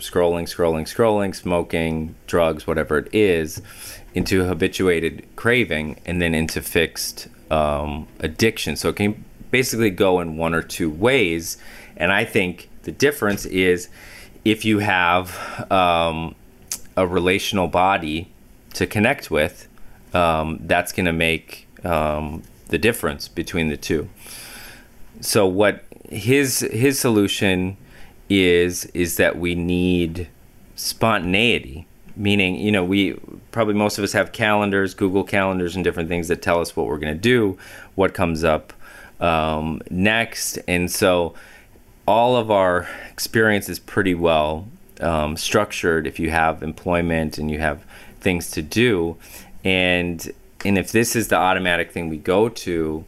scrolling, 0.00 0.42
scrolling, 0.42 0.82
scrolling, 0.82 1.34
smoking, 1.34 2.14
drugs, 2.26 2.66
whatever 2.66 2.98
it 2.98 3.08
is, 3.14 3.62
into 4.12 4.44
habituated 4.44 5.26
craving 5.34 5.98
and 6.04 6.20
then 6.20 6.34
into 6.34 6.60
fixed 6.60 7.28
um, 7.50 8.06
addiction. 8.18 8.76
So, 8.76 8.90
it 8.90 8.96
can 8.96 9.24
basically 9.50 9.88
go 9.88 10.20
in 10.20 10.36
one 10.36 10.52
or 10.52 10.60
two 10.60 10.90
ways. 10.90 11.56
And 11.96 12.12
I 12.12 12.26
think 12.26 12.68
the 12.82 12.92
difference 12.92 13.46
is 13.46 13.88
if 14.44 14.64
you 14.64 14.80
have 14.80 15.70
um, 15.70 16.34
a 16.96 17.06
relational 17.06 17.68
body 17.68 18.28
to 18.74 18.86
connect 18.86 19.30
with, 19.30 19.68
um, 20.14 20.58
that's 20.62 20.92
going 20.92 21.06
to 21.06 21.12
make 21.12 21.68
um, 21.84 22.42
the 22.68 22.78
difference 22.78 23.28
between 23.28 23.68
the 23.68 23.76
two. 23.76 24.08
So 25.20 25.46
what 25.46 25.84
his 26.08 26.60
his 26.60 26.98
solution 26.98 27.76
is 28.28 28.86
is 28.86 29.16
that 29.16 29.38
we 29.38 29.54
need 29.54 30.28
spontaneity, 30.74 31.86
meaning 32.16 32.56
you 32.56 32.72
know 32.72 32.84
we 32.84 33.18
probably 33.52 33.74
most 33.74 33.98
of 33.98 34.04
us 34.04 34.12
have 34.12 34.32
calendars, 34.32 34.94
Google 34.94 35.24
calendars, 35.24 35.76
and 35.76 35.84
different 35.84 36.08
things 36.08 36.28
that 36.28 36.42
tell 36.42 36.60
us 36.60 36.74
what 36.76 36.86
we're 36.86 36.98
going 36.98 37.14
to 37.14 37.20
do, 37.20 37.58
what 37.94 38.14
comes 38.14 38.42
up 38.42 38.72
um, 39.20 39.80
next, 39.90 40.58
and 40.66 40.90
so 40.90 41.34
all 42.06 42.36
of 42.36 42.50
our 42.50 42.88
experience 43.10 43.68
is 43.68 43.78
pretty 43.78 44.14
well 44.14 44.68
um, 45.00 45.36
structured 45.36 46.06
if 46.06 46.18
you 46.18 46.30
have 46.30 46.62
employment 46.62 47.38
and 47.38 47.50
you 47.50 47.58
have 47.58 47.84
things 48.20 48.50
to 48.52 48.62
do. 48.62 49.16
And 49.64 50.32
and 50.64 50.78
if 50.78 50.92
this 50.92 51.16
is 51.16 51.28
the 51.28 51.36
automatic 51.36 51.92
thing 51.92 52.08
we 52.08 52.18
go 52.18 52.48
to 52.48 53.04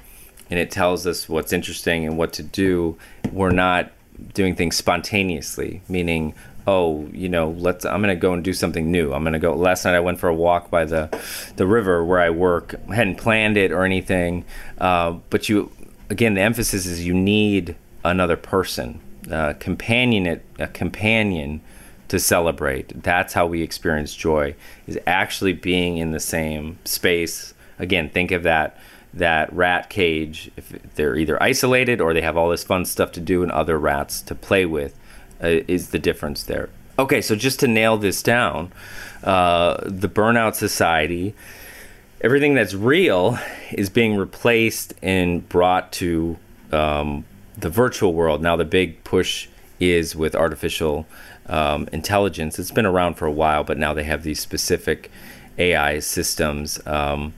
and 0.50 0.58
it 0.58 0.70
tells 0.70 1.06
us 1.06 1.28
what's 1.28 1.52
interesting 1.52 2.04
and 2.04 2.18
what 2.18 2.32
to 2.32 2.42
do 2.42 2.96
we're 3.32 3.50
not 3.50 3.92
doing 4.34 4.54
things 4.54 4.76
spontaneously 4.76 5.80
meaning 5.88 6.34
oh 6.66 7.08
you 7.12 7.28
know 7.28 7.50
let's 7.50 7.84
i'm 7.84 8.02
going 8.02 8.14
to 8.14 8.20
go 8.20 8.32
and 8.32 8.42
do 8.44 8.52
something 8.52 8.90
new. 8.90 9.12
I'm 9.12 9.22
going 9.22 9.34
to 9.34 9.38
go 9.38 9.54
last 9.54 9.84
night 9.84 9.94
i 9.94 10.00
went 10.00 10.18
for 10.18 10.28
a 10.28 10.34
walk 10.34 10.70
by 10.70 10.84
the 10.84 11.08
the 11.56 11.66
river 11.66 12.04
where 12.04 12.20
i 12.20 12.30
work. 12.30 12.74
I 12.88 12.94
hadn't 12.96 13.16
planned 13.16 13.56
it 13.56 13.70
or 13.72 13.84
anything 13.84 14.44
uh, 14.78 15.12
but 15.30 15.48
you 15.48 15.70
again 16.10 16.34
the 16.34 16.40
emphasis 16.40 16.86
is 16.86 17.04
you 17.06 17.14
need 17.14 17.76
another 18.04 18.37
person, 18.37 19.00
uh, 19.30 19.54
companion 19.54 20.40
a 20.58 20.66
companion 20.68 21.61
to 22.08 22.18
celebrate. 22.18 23.02
That's 23.02 23.32
how 23.32 23.46
we 23.46 23.62
experience 23.62 24.14
joy 24.14 24.54
is 24.87 24.99
actually 25.06 25.54
being 25.54 25.96
in 25.96 26.12
the 26.12 26.20
same 26.20 26.78
space. 26.84 27.54
Again, 27.78 28.11
think 28.11 28.30
of 28.30 28.42
that 28.42 28.78
that 29.12 29.52
rat 29.52 29.88
cage. 29.90 30.50
If 30.56 30.94
they're 30.96 31.16
either 31.16 31.40
isolated 31.42 32.00
or 32.00 32.12
they 32.12 32.20
have 32.20 32.37
all 32.37 32.50
this 32.50 32.64
fun 32.64 32.84
stuff 32.84 33.12
to 33.12 33.20
do 33.20 33.42
and 33.42 33.52
other 33.52 33.78
rats 33.78 34.20
to 34.23 34.34
play 34.34 34.66
with, 34.66 34.99
uh, 35.42 35.62
is 35.68 35.90
the 35.90 35.99
difference 35.99 36.42
there. 36.42 36.68
Okay, 36.99 37.20
so 37.20 37.34
just 37.34 37.61
to 37.61 37.68
nail 37.68 37.96
this 37.96 38.23
down, 38.23 38.73
uh, 39.23 39.78
the 39.84 40.08
burnout 40.08 40.54
society, 40.54 41.34
everything 42.20 42.54
that's 42.54 42.75
real 42.75 43.38
is 43.73 43.90
being 43.90 44.16
replaced 44.16 44.94
and 45.02 45.49
brought 45.49 45.92
to 45.92 46.37
um, 46.70 47.25
the 47.56 47.70
virtual 47.70 48.12
world. 48.12 48.42
Now, 48.42 48.56
the 48.56 48.64
big 48.64 49.02
push 49.04 49.49
is 49.80 50.14
with 50.14 50.34
artificial 50.34 51.06
um, 51.46 51.88
intelligence. 51.92 52.58
It's 52.58 52.70
been 52.70 52.87
around 52.87 53.14
for 53.14 53.26
a 53.26 53.32
while, 53.32 53.64
but 53.64 53.78
now 53.78 53.92
they 53.92 54.04
have 54.04 54.23
these 54.23 54.40
specific 54.40 55.11
AI 55.58 55.99
systems. 56.00 56.84
Um, 56.87 57.34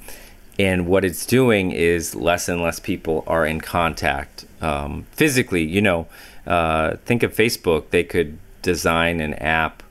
and 0.58 0.86
what 0.86 1.04
it's 1.04 1.26
doing 1.26 1.72
is 1.72 2.14
less 2.14 2.48
and 2.48 2.62
less 2.62 2.80
people 2.80 3.24
are 3.26 3.44
in 3.44 3.60
contact 3.60 4.46
um, 4.62 5.06
physically. 5.12 5.64
You 5.64 5.82
know, 5.82 6.06
uh, 6.46 6.96
think 7.04 7.22
of 7.22 7.34
Facebook. 7.34 7.90
They 7.90 8.04
could 8.04 8.38
design 8.62 9.20
an 9.20 9.34
app 9.34 9.82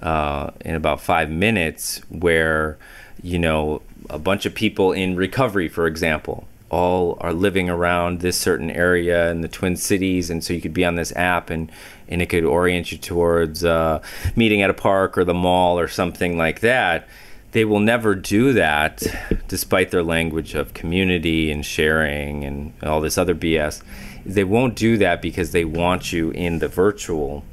uh, 0.00 0.50
in 0.64 0.74
about 0.74 1.00
five 1.00 1.30
minutes 1.30 1.98
where, 2.08 2.78
you 3.22 3.38
know, 3.38 3.82
a 4.10 4.18
bunch 4.18 4.46
of 4.46 4.54
people 4.54 4.92
in 4.92 5.16
recovery, 5.16 5.68
for 5.68 5.86
example, 5.86 6.46
all 6.74 7.16
are 7.20 7.32
living 7.32 7.70
around 7.70 8.20
this 8.20 8.36
certain 8.36 8.68
area 8.68 9.30
in 9.30 9.42
the 9.42 9.48
Twin 9.48 9.76
Cities, 9.76 10.28
and 10.28 10.42
so 10.42 10.52
you 10.52 10.60
could 10.60 10.74
be 10.74 10.84
on 10.84 10.96
this 10.96 11.14
app 11.14 11.48
and 11.48 11.70
and 12.08 12.20
it 12.20 12.26
could 12.26 12.44
orient 12.44 12.92
you 12.92 12.98
towards 12.98 13.64
uh, 13.64 14.02
meeting 14.36 14.60
at 14.60 14.68
a 14.68 14.74
park 14.74 15.16
or 15.16 15.24
the 15.24 15.32
mall 15.32 15.78
or 15.78 15.88
something 15.88 16.36
like 16.36 16.60
that. 16.60 17.08
They 17.52 17.64
will 17.64 17.80
never 17.80 18.14
do 18.14 18.52
that, 18.54 19.04
despite 19.48 19.90
their 19.90 20.02
language 20.02 20.54
of 20.54 20.74
community 20.74 21.52
and 21.52 21.64
sharing 21.64 22.44
and 22.44 22.72
all 22.82 23.00
this 23.00 23.16
other 23.16 23.34
BS. 23.34 23.80
They 24.26 24.44
won't 24.44 24.74
do 24.74 24.98
that 24.98 25.22
because 25.22 25.52
they 25.52 25.64
want 25.64 26.12
you 26.12 26.30
in 26.32 26.58
the 26.58 26.68
virtual 26.68 27.44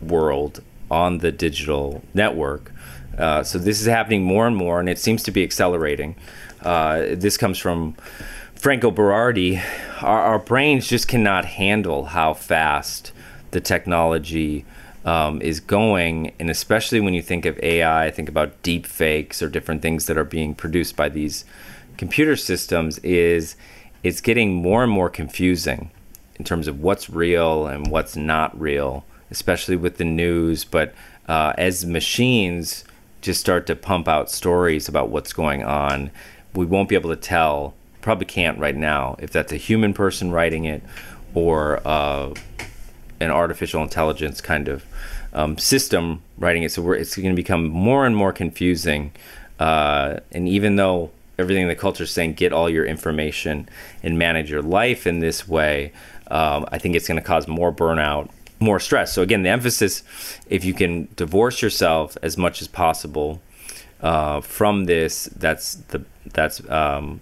world 0.00 0.62
on 0.90 1.18
the 1.18 1.30
digital 1.30 2.02
network. 2.14 2.72
Uh, 3.18 3.42
so 3.42 3.58
this 3.58 3.80
is 3.80 3.86
happening 3.86 4.24
more 4.24 4.46
and 4.46 4.56
more, 4.56 4.80
and 4.80 4.88
it 4.88 4.98
seems 4.98 5.22
to 5.24 5.30
be 5.30 5.42
accelerating. 5.42 6.16
Uh, 6.62 7.02
this 7.12 7.36
comes 7.36 7.58
from 7.58 7.94
Franco 8.60 8.90
Berardi, 8.90 9.58
our, 10.02 10.20
our, 10.20 10.38
brains 10.38 10.86
just 10.86 11.08
cannot 11.08 11.46
handle 11.46 12.04
how 12.04 12.34
fast 12.34 13.10
the 13.52 13.60
technology 13.60 14.66
um, 15.06 15.40
is 15.40 15.60
going, 15.60 16.34
and 16.38 16.50
especially 16.50 17.00
when 17.00 17.14
you 17.14 17.22
think 17.22 17.46
of 17.46 17.58
AI, 17.60 18.10
think 18.10 18.28
about 18.28 18.62
deep 18.62 18.84
fakes 18.84 19.40
or 19.40 19.48
different 19.48 19.80
things 19.80 20.04
that 20.04 20.18
are 20.18 20.24
being 20.24 20.54
produced 20.54 20.94
by 20.94 21.08
these 21.08 21.46
computer 21.96 22.36
systems. 22.36 22.98
Is 22.98 23.56
it's 24.02 24.20
getting 24.20 24.52
more 24.52 24.82
and 24.82 24.92
more 24.92 25.08
confusing 25.08 25.90
in 26.36 26.44
terms 26.44 26.68
of 26.68 26.82
what's 26.82 27.08
real 27.08 27.66
and 27.66 27.90
what's 27.90 28.14
not 28.14 28.60
real, 28.60 29.06
especially 29.30 29.76
with 29.76 29.96
the 29.96 30.04
news. 30.04 30.66
But 30.66 30.92
uh, 31.26 31.54
as 31.56 31.86
machines 31.86 32.84
just 33.22 33.40
start 33.40 33.66
to 33.68 33.74
pump 33.74 34.06
out 34.06 34.30
stories 34.30 34.86
about 34.86 35.08
what's 35.08 35.32
going 35.32 35.64
on, 35.64 36.10
we 36.54 36.66
won't 36.66 36.90
be 36.90 36.94
able 36.94 37.08
to 37.08 37.16
tell 37.16 37.74
probably 38.02 38.26
can't 38.26 38.58
right 38.58 38.76
now 38.76 39.16
if 39.18 39.30
that's 39.30 39.52
a 39.52 39.56
human 39.56 39.92
person 39.92 40.30
writing 40.30 40.64
it 40.64 40.82
or 41.34 41.80
uh, 41.86 42.32
an 43.20 43.30
artificial 43.30 43.82
intelligence 43.82 44.40
kind 44.40 44.68
of 44.68 44.84
um, 45.32 45.58
system 45.58 46.22
writing 46.38 46.62
it. 46.62 46.72
So 46.72 46.92
it's 46.92 47.16
going 47.16 47.30
to 47.30 47.34
become 47.34 47.66
more 47.66 48.06
and 48.06 48.16
more 48.16 48.32
confusing. 48.32 49.12
Uh, 49.58 50.20
and 50.32 50.48
even 50.48 50.76
though 50.76 51.10
everything 51.38 51.62
in 51.62 51.68
the 51.68 51.76
culture 51.76 52.04
is 52.04 52.10
saying 52.10 52.34
get 52.34 52.52
all 52.52 52.68
your 52.68 52.84
information 52.84 53.68
and 54.02 54.18
manage 54.18 54.50
your 54.50 54.62
life 54.62 55.06
in 55.06 55.20
this 55.20 55.46
way, 55.46 55.92
um, 56.30 56.66
I 56.72 56.78
think 56.78 56.96
it's 56.96 57.06
going 57.06 57.20
to 57.20 57.26
cause 57.26 57.46
more 57.46 57.72
burnout 57.72 58.30
more 58.60 58.78
stress. 58.78 59.12
So 59.12 59.22
again, 59.22 59.42
the 59.42 59.48
emphasis, 59.48 60.02
if 60.48 60.64
you 60.64 60.74
can 60.74 61.08
divorce 61.16 61.62
yourself 61.62 62.16
as 62.22 62.36
much 62.36 62.60
as 62.60 62.68
possible 62.68 63.40
uh, 64.02 64.42
from 64.42 64.84
this, 64.84 65.24
that's 65.36 65.74
the 65.74 66.04
that's 66.32 66.68
um, 66.68 67.20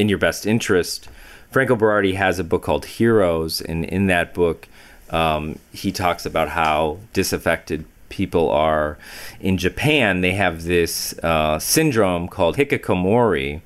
in 0.00 0.08
your 0.08 0.18
best 0.18 0.46
interest. 0.46 1.08
Franco 1.50 1.76
Berardi 1.76 2.14
has 2.14 2.38
a 2.38 2.44
book 2.44 2.62
called 2.62 2.86
Heroes, 2.86 3.60
and 3.60 3.84
in 3.84 4.06
that 4.06 4.32
book, 4.32 4.66
um, 5.10 5.58
he 5.72 5.92
talks 5.92 6.24
about 6.24 6.48
how 6.48 6.98
disaffected 7.12 7.84
people 8.08 8.50
are. 8.50 8.96
In 9.40 9.58
Japan, 9.58 10.22
they 10.22 10.32
have 10.32 10.64
this 10.64 11.18
uh, 11.18 11.58
syndrome 11.58 12.28
called 12.28 12.56
hikikomori, 12.56 13.60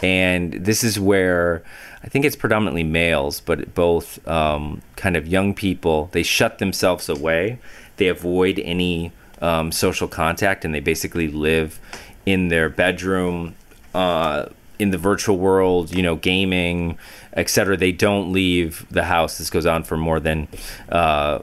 and 0.00 0.52
this 0.52 0.82
is 0.82 0.98
where 0.98 1.62
I 2.02 2.08
think 2.08 2.24
it's 2.24 2.36
predominantly 2.36 2.84
males, 2.84 3.40
but 3.40 3.74
both 3.74 4.26
um, 4.26 4.82
kind 4.96 5.16
of 5.16 5.26
young 5.28 5.54
people, 5.54 6.08
they 6.12 6.22
shut 6.22 6.58
themselves 6.58 7.08
away. 7.08 7.58
They 7.98 8.08
avoid 8.08 8.58
any 8.60 9.12
um, 9.40 9.72
social 9.72 10.08
contact 10.08 10.64
and 10.64 10.74
they 10.74 10.80
basically 10.80 11.28
live 11.28 11.80
in 12.24 12.48
their 12.48 12.68
bedroom, 12.68 13.54
uh, 13.94 14.46
in 14.78 14.90
the 14.90 14.98
virtual 14.98 15.38
world, 15.38 15.94
you 15.94 16.02
know, 16.02 16.16
gaming, 16.16 16.98
etc. 17.34 17.76
They 17.76 17.92
don't 17.92 18.32
leave 18.32 18.86
the 18.90 19.04
house. 19.04 19.38
This 19.38 19.50
goes 19.50 19.66
on 19.66 19.84
for 19.84 19.96
more 19.96 20.20
than 20.20 20.48
uh, 20.88 21.40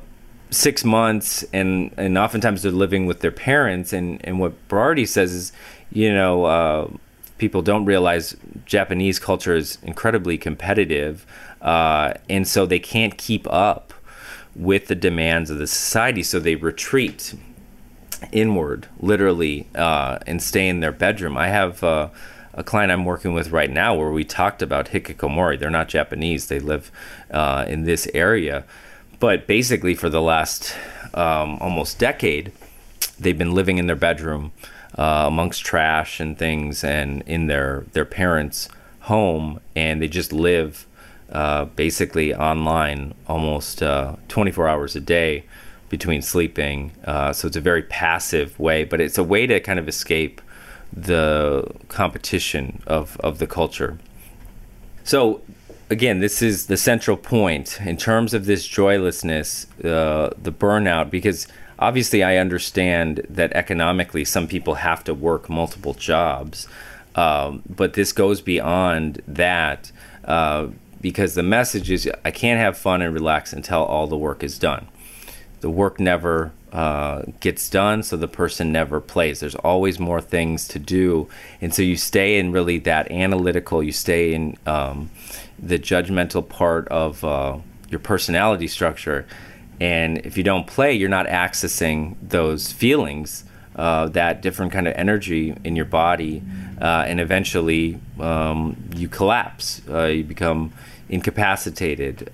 six 0.49 0.83
months, 0.83 1.43
and 1.53 1.93
and 1.97 2.17
oftentimes 2.17 2.63
they're 2.63 2.71
living 2.71 3.05
with 3.05 3.19
their 3.19 3.31
parents. 3.31 3.93
And 3.93 4.23
and 4.25 4.39
what 4.39 4.67
Berardi 4.67 5.07
says 5.07 5.33
is, 5.33 5.51
you 5.91 6.13
know. 6.13 6.45
Uh, 6.45 6.87
people 7.37 7.61
don't 7.61 7.83
realize 7.83 8.33
Japanese 8.65 9.19
culture 9.19 9.55
is 9.55 9.77
incredibly 9.83 10.37
competitive, 10.37 11.25
uh, 11.61 12.13
and 12.29 12.47
so 12.47 12.65
they 12.65 12.79
can't 12.79 13.17
keep 13.17 13.45
up 13.51 13.93
with 14.55 14.87
the 14.87 14.95
demands 14.95 15.49
of 15.49 15.57
the 15.57 15.67
society. 15.67 16.23
So 16.23 16.39
they 16.39 16.55
retreat 16.55 17.35
inward, 18.31 18.87
literally, 18.99 19.67
uh, 19.75 20.19
and 20.25 20.41
stay 20.41 20.67
in 20.67 20.79
their 20.79 20.91
bedroom. 20.91 21.37
I 21.37 21.49
have 21.49 21.83
uh, 21.83 22.09
a 22.55 22.63
client 22.63 22.91
I'm 22.91 23.05
working 23.05 23.33
with 23.33 23.51
right 23.51 23.69
now 23.69 23.93
where 23.93 24.11
we 24.11 24.23
talked 24.23 24.61
about 24.61 24.87
hikikomori. 24.87 25.59
They're 25.59 25.69
not 25.69 25.89
Japanese; 25.89 26.47
they 26.47 26.59
live 26.59 26.91
uh, 27.29 27.65
in 27.67 27.83
this 27.83 28.07
area, 28.13 28.63
but 29.19 29.45
basically 29.45 29.93
for 29.93 30.09
the 30.09 30.21
last 30.21 30.75
um, 31.13 31.57
almost 31.59 31.99
decade, 31.99 32.51
they've 33.19 33.37
been 33.37 33.53
living 33.53 33.77
in 33.77 33.87
their 33.87 33.95
bedroom 33.95 34.53
uh, 34.97 35.25
amongst 35.27 35.65
trash 35.65 36.19
and 36.19 36.37
things, 36.37 36.83
and 36.83 37.21
in 37.23 37.47
their 37.47 37.85
their 37.91 38.05
parents' 38.05 38.69
home, 39.01 39.59
and 39.75 40.01
they 40.01 40.07
just 40.07 40.31
live 40.33 40.87
uh, 41.31 41.65
basically 41.65 42.33
online 42.33 43.13
almost 43.27 43.83
uh, 43.83 44.15
24 44.29 44.67
hours 44.67 44.95
a 44.95 45.01
day 45.01 45.43
between 45.89 46.21
sleeping. 46.21 46.91
Uh, 47.03 47.33
so 47.33 47.47
it's 47.47 47.57
a 47.57 47.61
very 47.61 47.83
passive 47.83 48.57
way, 48.59 48.83
but 48.83 49.01
it's 49.01 49.17
a 49.17 49.23
way 49.23 49.45
to 49.45 49.59
kind 49.59 49.79
of 49.79 49.87
escape 49.87 50.41
the 50.95 51.69
competition 51.89 52.81
of, 52.87 53.19
of 53.19 53.39
the 53.39 53.47
culture. 53.47 53.97
So 55.03 55.41
again, 55.89 56.19
this 56.19 56.41
is 56.41 56.67
the 56.67 56.77
central 56.77 57.17
point 57.17 57.79
in 57.81 57.97
terms 57.97 58.33
of 58.33 58.45
this 58.45 58.65
joylessness, 58.65 59.67
uh, 59.83 60.31
the 60.41 60.51
burnout, 60.51 61.09
because 61.09 61.47
obviously 61.77 62.23
I 62.23 62.37
understand 62.37 63.25
that 63.29 63.53
economically 63.53 64.25
some 64.25 64.47
people 64.47 64.75
have 64.75 65.03
to 65.03 65.13
work 65.13 65.49
multiple 65.49 65.93
jobs, 65.93 66.67
um, 67.15 67.61
but 67.69 67.93
this 67.93 68.11
goes 68.11 68.41
beyond 68.41 69.21
that 69.27 69.91
uh, 70.25 70.67
because 71.01 71.35
the 71.35 71.43
message 71.43 71.91
is 71.91 72.09
I 72.23 72.31
can't 72.31 72.59
have 72.59 72.77
fun 72.77 73.01
and 73.01 73.13
relax 73.13 73.53
until 73.53 73.83
all 73.83 74.07
the 74.07 74.17
work 74.17 74.43
is 74.43 74.57
done. 74.57 74.87
The 75.61 75.69
work 75.69 75.99
never 75.99 76.51
uh, 76.75 77.23
gets 77.39 77.69
done, 77.69 78.03
so 78.03 78.17
the 78.17 78.27
person 78.27 78.69
never 78.69 78.99
plays. 78.99 79.39
There's 79.39 79.55
always 79.55 79.97
more 79.97 80.19
things 80.19 80.67
to 80.67 80.77
do, 80.77 81.29
and 81.61 81.73
so 81.73 81.81
you 81.81 81.95
stay 81.95 82.37
in 82.37 82.51
really 82.51 82.79
that 82.79 83.09
analytical. 83.09 83.81
You 83.81 83.93
stay 83.93 84.33
in 84.33 84.57
um, 84.65 85.09
the 85.57 85.79
judgmental 85.79 86.47
part 86.47 86.89
of 86.89 87.23
uh, 87.23 87.59
your 87.89 88.01
personality 88.01 88.67
structure, 88.67 89.25
and 89.79 90.17
if 90.25 90.35
you 90.35 90.43
don't 90.43 90.67
play, 90.67 90.91
you're 90.91 91.07
not 91.07 91.27
accessing 91.27 92.17
those 92.21 92.73
feelings, 92.73 93.45
uh, 93.77 94.09
that 94.09 94.41
different 94.41 94.73
kind 94.73 94.85
of 94.85 94.95
energy 94.97 95.55
in 95.63 95.77
your 95.77 95.85
body, 95.85 96.43
uh, 96.81 97.05
and 97.07 97.21
eventually 97.21 97.97
um, 98.19 98.75
you 98.93 99.07
collapse. 99.07 99.81
Uh, 99.89 100.07
you 100.07 100.25
become 100.25 100.73
incapacitated. 101.07 102.29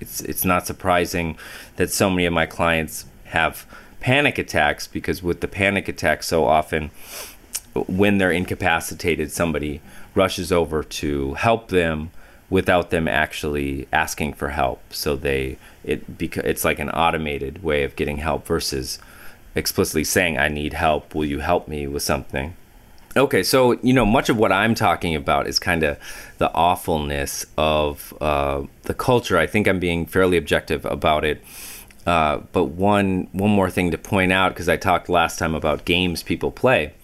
It's 0.00 0.20
it's 0.20 0.44
not 0.44 0.66
surprising 0.66 1.38
that 1.76 1.90
so 1.90 2.10
many 2.10 2.26
of 2.26 2.34
my 2.34 2.44
clients 2.44 3.06
have 3.28 3.66
panic 4.00 4.38
attacks 4.38 4.86
because 4.86 5.22
with 5.22 5.40
the 5.40 5.48
panic 5.48 5.88
attacks 5.88 6.26
so 6.26 6.44
often 6.44 6.90
when 7.86 8.18
they're 8.18 8.32
incapacitated 8.32 9.30
somebody 9.30 9.80
rushes 10.14 10.50
over 10.52 10.82
to 10.82 11.34
help 11.34 11.68
them 11.68 12.10
without 12.50 12.90
them 12.90 13.06
actually 13.06 13.86
asking 13.92 14.32
for 14.32 14.50
help. 14.50 14.80
So 14.92 15.16
they 15.16 15.58
it 15.84 16.18
beca- 16.18 16.44
it's 16.44 16.64
like 16.64 16.78
an 16.78 16.90
automated 16.90 17.62
way 17.62 17.84
of 17.84 17.96
getting 17.96 18.18
help 18.18 18.46
versus 18.46 18.98
explicitly 19.54 20.04
saying 20.04 20.38
i 20.38 20.48
need 20.48 20.72
help. 20.72 21.14
Will 21.14 21.24
you 21.24 21.40
help 21.40 21.68
me 21.68 21.86
with 21.86 22.02
something? 22.02 22.54
Okay 23.16 23.42
so 23.42 23.72
you 23.82 23.92
know 23.92 24.06
much 24.06 24.28
of 24.28 24.36
what 24.36 24.52
i'm 24.52 24.74
talking 24.74 25.14
about 25.14 25.46
is 25.46 25.58
kind 25.58 25.82
of 25.82 25.98
the 26.38 26.52
awfulness 26.52 27.46
of 27.56 28.14
uh, 28.20 28.62
the 28.82 28.94
culture. 28.94 29.38
I 29.38 29.46
think 29.46 29.66
i'm 29.66 29.80
being 29.80 30.06
fairly 30.06 30.36
objective 30.36 30.84
about 30.84 31.24
it 31.24 31.42
uh, 32.08 32.40
but 32.52 32.64
one 32.64 33.28
one 33.32 33.50
more 33.50 33.68
thing 33.68 33.90
to 33.90 33.98
point 33.98 34.32
out 34.32 34.54
because 34.54 34.68
I 34.68 34.78
talked 34.78 35.10
last 35.10 35.38
time 35.38 35.54
about 35.54 35.84
games 35.84 36.22
people 36.22 36.50
play. 36.50 36.94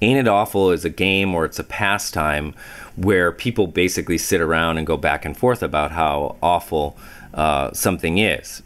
Ain't 0.00 0.18
It 0.18 0.28
Awful 0.28 0.70
is 0.70 0.84
a 0.84 0.90
game 0.90 1.34
or 1.34 1.44
it's 1.44 1.58
a 1.58 1.64
pastime 1.64 2.54
where 2.96 3.30
people 3.32 3.66
basically 3.66 4.16
sit 4.16 4.40
around 4.40 4.78
and 4.78 4.86
go 4.86 4.96
back 4.96 5.26
and 5.26 5.36
forth 5.36 5.62
about 5.62 5.90
how 5.90 6.36
awful 6.42 6.96
uh, 7.34 7.72
something 7.72 8.16
is. 8.16 8.62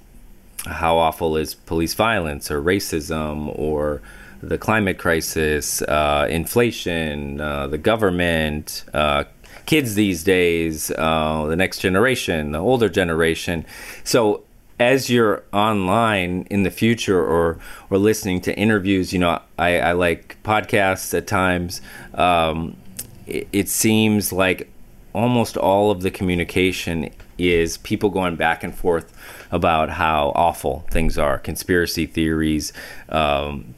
How 0.67 0.97
awful 0.99 1.37
is 1.37 1.55
police 1.55 1.95
violence 1.95 2.49
or 2.49 2.63
racism 2.63 3.53
or 3.59 4.03
the 4.43 4.59
climate 4.59 4.99
crisis, 4.99 5.83
uh, 5.83 6.27
inflation, 6.31 7.41
uh, 7.41 7.67
the 7.67 7.79
government, 7.79 8.85
uh, 8.95 9.25
kids 9.67 9.95
these 9.95 10.23
days, 10.23 10.91
uh, 10.93 11.47
the 11.49 11.57
next 11.57 11.79
generation, 11.79 12.53
the 12.53 12.59
older 12.59 12.89
generation. 12.89 13.65
So 14.05 14.45
as 14.81 15.11
you're 15.11 15.45
online 15.53 16.47
in 16.51 16.63
the 16.63 16.71
future 16.71 17.23
or 17.23 17.59
or 17.91 17.99
listening 17.99 18.41
to 18.41 18.57
interviews, 18.57 19.13
you 19.13 19.19
know, 19.19 19.41
I, 19.59 19.79
I 19.79 19.93
like 19.93 20.39
podcasts 20.43 21.17
at 21.17 21.27
times. 21.27 21.83
Um, 22.15 22.77
it, 23.27 23.47
it, 23.53 23.69
seems 23.69 24.33
like 24.33 24.73
almost 25.13 25.57
all 25.57 25.91
of 25.91 26.01
the 26.01 26.11
communication 26.11 27.11
is 27.37 27.77
people 27.79 28.09
going 28.09 28.37
back 28.37 28.65
and 28.65 28.75
forth 28.75 29.15
about 29.53 29.91
how 29.91 30.33
awful 30.35 30.87
things 30.91 31.19
are, 31.19 31.39
conspiracy 31.39 32.07
theories. 32.07 32.73
Um, 33.11 33.75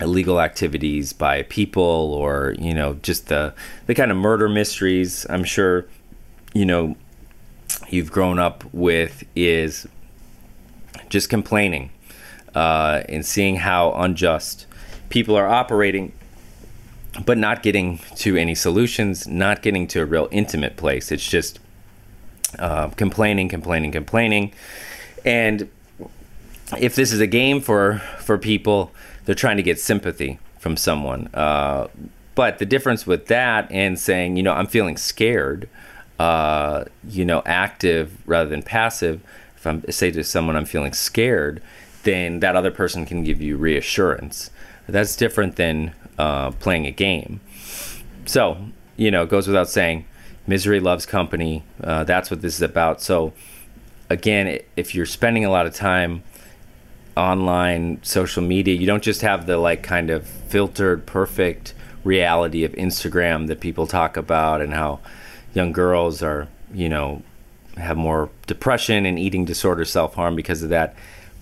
illegal 0.00 0.40
activities 0.40 1.12
by 1.12 1.42
people 1.42 1.82
or 1.82 2.54
you 2.56 2.72
know 2.72 2.94
just 3.02 3.26
the 3.26 3.52
the 3.86 3.94
kind 3.96 4.12
of 4.12 4.16
murder 4.16 4.48
mysteries 4.48 5.26
i'm 5.28 5.42
sure 5.42 5.86
you 6.54 6.64
know 6.64 6.94
you've 7.88 8.12
grown 8.12 8.38
up 8.38 8.62
with 8.72 9.24
is 9.34 9.88
just 11.08 11.28
complaining 11.28 11.90
uh, 12.54 13.02
and 13.08 13.24
seeing 13.24 13.56
how 13.56 13.92
unjust 13.92 14.66
people 15.08 15.36
are 15.36 15.48
operating, 15.48 16.12
but 17.24 17.38
not 17.38 17.62
getting 17.62 17.98
to 18.16 18.36
any 18.36 18.54
solutions, 18.54 19.26
not 19.26 19.62
getting 19.62 19.86
to 19.88 20.00
a 20.00 20.04
real 20.04 20.28
intimate 20.30 20.76
place. 20.76 21.10
It's 21.10 21.28
just 21.28 21.58
uh, 22.58 22.88
complaining, 22.90 23.48
complaining, 23.48 23.92
complaining. 23.92 24.52
And 25.24 25.68
if 26.78 26.94
this 26.94 27.12
is 27.12 27.20
a 27.20 27.26
game 27.26 27.60
for 27.60 27.98
for 28.20 28.38
people, 28.38 28.92
they're 29.24 29.34
trying 29.34 29.56
to 29.56 29.62
get 29.62 29.78
sympathy 29.80 30.38
from 30.58 30.76
someone. 30.76 31.28
Uh, 31.34 31.88
but 32.34 32.58
the 32.58 32.66
difference 32.66 33.06
with 33.06 33.26
that 33.26 33.70
and 33.70 33.98
saying, 33.98 34.36
you 34.36 34.42
know, 34.42 34.52
I'm 34.52 34.66
feeling 34.66 34.96
scared, 34.96 35.68
uh, 36.18 36.84
you 37.08 37.24
know, 37.24 37.42
active 37.44 38.16
rather 38.26 38.48
than 38.48 38.62
passive, 38.62 39.20
if 39.58 39.66
I 39.66 39.90
say 39.90 40.12
to 40.12 40.22
someone 40.22 40.56
I'm 40.56 40.64
feeling 40.64 40.92
scared, 40.92 41.60
then 42.04 42.40
that 42.40 42.54
other 42.54 42.70
person 42.70 43.04
can 43.04 43.24
give 43.24 43.42
you 43.42 43.56
reassurance. 43.56 44.50
That's 44.86 45.16
different 45.16 45.56
than 45.56 45.94
uh, 46.16 46.52
playing 46.52 46.86
a 46.86 46.92
game. 46.92 47.40
So, 48.24 48.56
you 48.96 49.10
know, 49.10 49.24
it 49.24 49.28
goes 49.28 49.48
without 49.48 49.68
saying, 49.68 50.06
misery 50.46 50.78
loves 50.80 51.06
company. 51.06 51.64
Uh, 51.82 52.04
that's 52.04 52.30
what 52.30 52.40
this 52.40 52.54
is 52.54 52.62
about. 52.62 53.02
So, 53.02 53.32
again, 54.08 54.60
if 54.76 54.94
you're 54.94 55.06
spending 55.06 55.44
a 55.44 55.50
lot 55.50 55.66
of 55.66 55.74
time 55.74 56.22
online 57.16 58.00
social 58.02 58.42
media, 58.42 58.74
you 58.74 58.86
don't 58.86 59.02
just 59.02 59.22
have 59.22 59.46
the 59.46 59.58
like 59.58 59.82
kind 59.82 60.10
of 60.10 60.24
filtered, 60.24 61.04
perfect 61.04 61.74
reality 62.04 62.62
of 62.62 62.72
Instagram 62.72 63.48
that 63.48 63.58
people 63.58 63.88
talk 63.88 64.16
about 64.16 64.60
and 64.60 64.72
how 64.72 65.00
young 65.52 65.72
girls 65.72 66.22
are, 66.22 66.46
you 66.72 66.88
know, 66.88 67.22
have 67.78 67.96
more 67.96 68.30
depression 68.46 69.06
and 69.06 69.18
eating 69.18 69.44
disorder, 69.44 69.84
self 69.84 70.14
harm 70.14 70.36
because 70.36 70.62
of 70.62 70.70
that. 70.70 70.94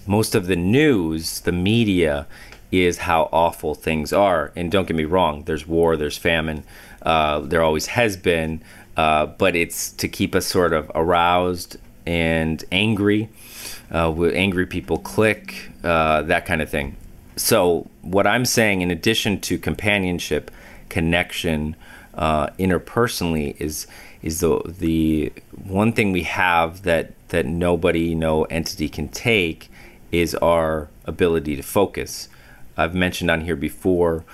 Most 0.07 0.35
of 0.35 0.47
the 0.47 0.57
news, 0.57 1.41
the 1.41 1.53
media, 1.53 2.27
is 2.71 2.99
how 2.99 3.29
awful 3.33 3.75
things 3.75 4.13
are. 4.13 4.53
And 4.57 4.71
don't 4.71 4.87
get 4.87 4.97
me 4.97 5.05
wrong, 5.05 5.45
there's 5.45 5.67
war, 5.67 5.97
there's 5.97 6.17
famine, 6.17 6.65
uh, 7.03 7.41
there 7.41 7.63
always 7.63 7.87
has 7.87 8.17
been, 8.17 8.63
uh, 8.97 9.27
but 9.27 9.57
it's 9.57 9.91
to 9.93 10.09
keep 10.09 10.35
us 10.35 10.47
sort 10.47 10.73
of 10.73 10.91
aroused 10.95 11.77
and 12.07 12.65
angry. 12.73 13.29
Uh, 13.93 14.13
angry 14.25 14.67
people 14.67 14.99
click, 14.99 15.71
uh, 15.85 16.23
that 16.23 16.45
kind 16.47 16.61
of 16.61 16.69
thing. 16.69 16.97
So, 17.37 17.89
what 18.03 18.27
I'm 18.27 18.45
saying, 18.45 18.81
in 18.81 18.91
addition 18.91 19.41
to 19.43 19.59
companionship, 19.59 20.51
connection, 20.89 21.77
uh, 22.15 22.49
interpersonally, 22.59 23.61
is 23.61 23.87
is 24.23 24.41
the 24.41 24.61
the 24.67 25.33
one 25.65 25.93
thing 25.93 26.13
we 26.13 26.23
have 26.23 26.83
that 26.83 27.13
that 27.29 27.47
nobody, 27.47 28.15
no 28.15 28.45
entity 28.45 28.89
can 28.89 29.09
take, 29.09 29.71
is 30.13 30.35
our 30.37 30.89
ability 31.05 31.57
to 31.57 31.63
focus. 31.63 32.29
I've 32.77 32.95
mentioned 32.95 33.31
on 33.31 33.43
here 33.43 33.57
before, 33.57 34.25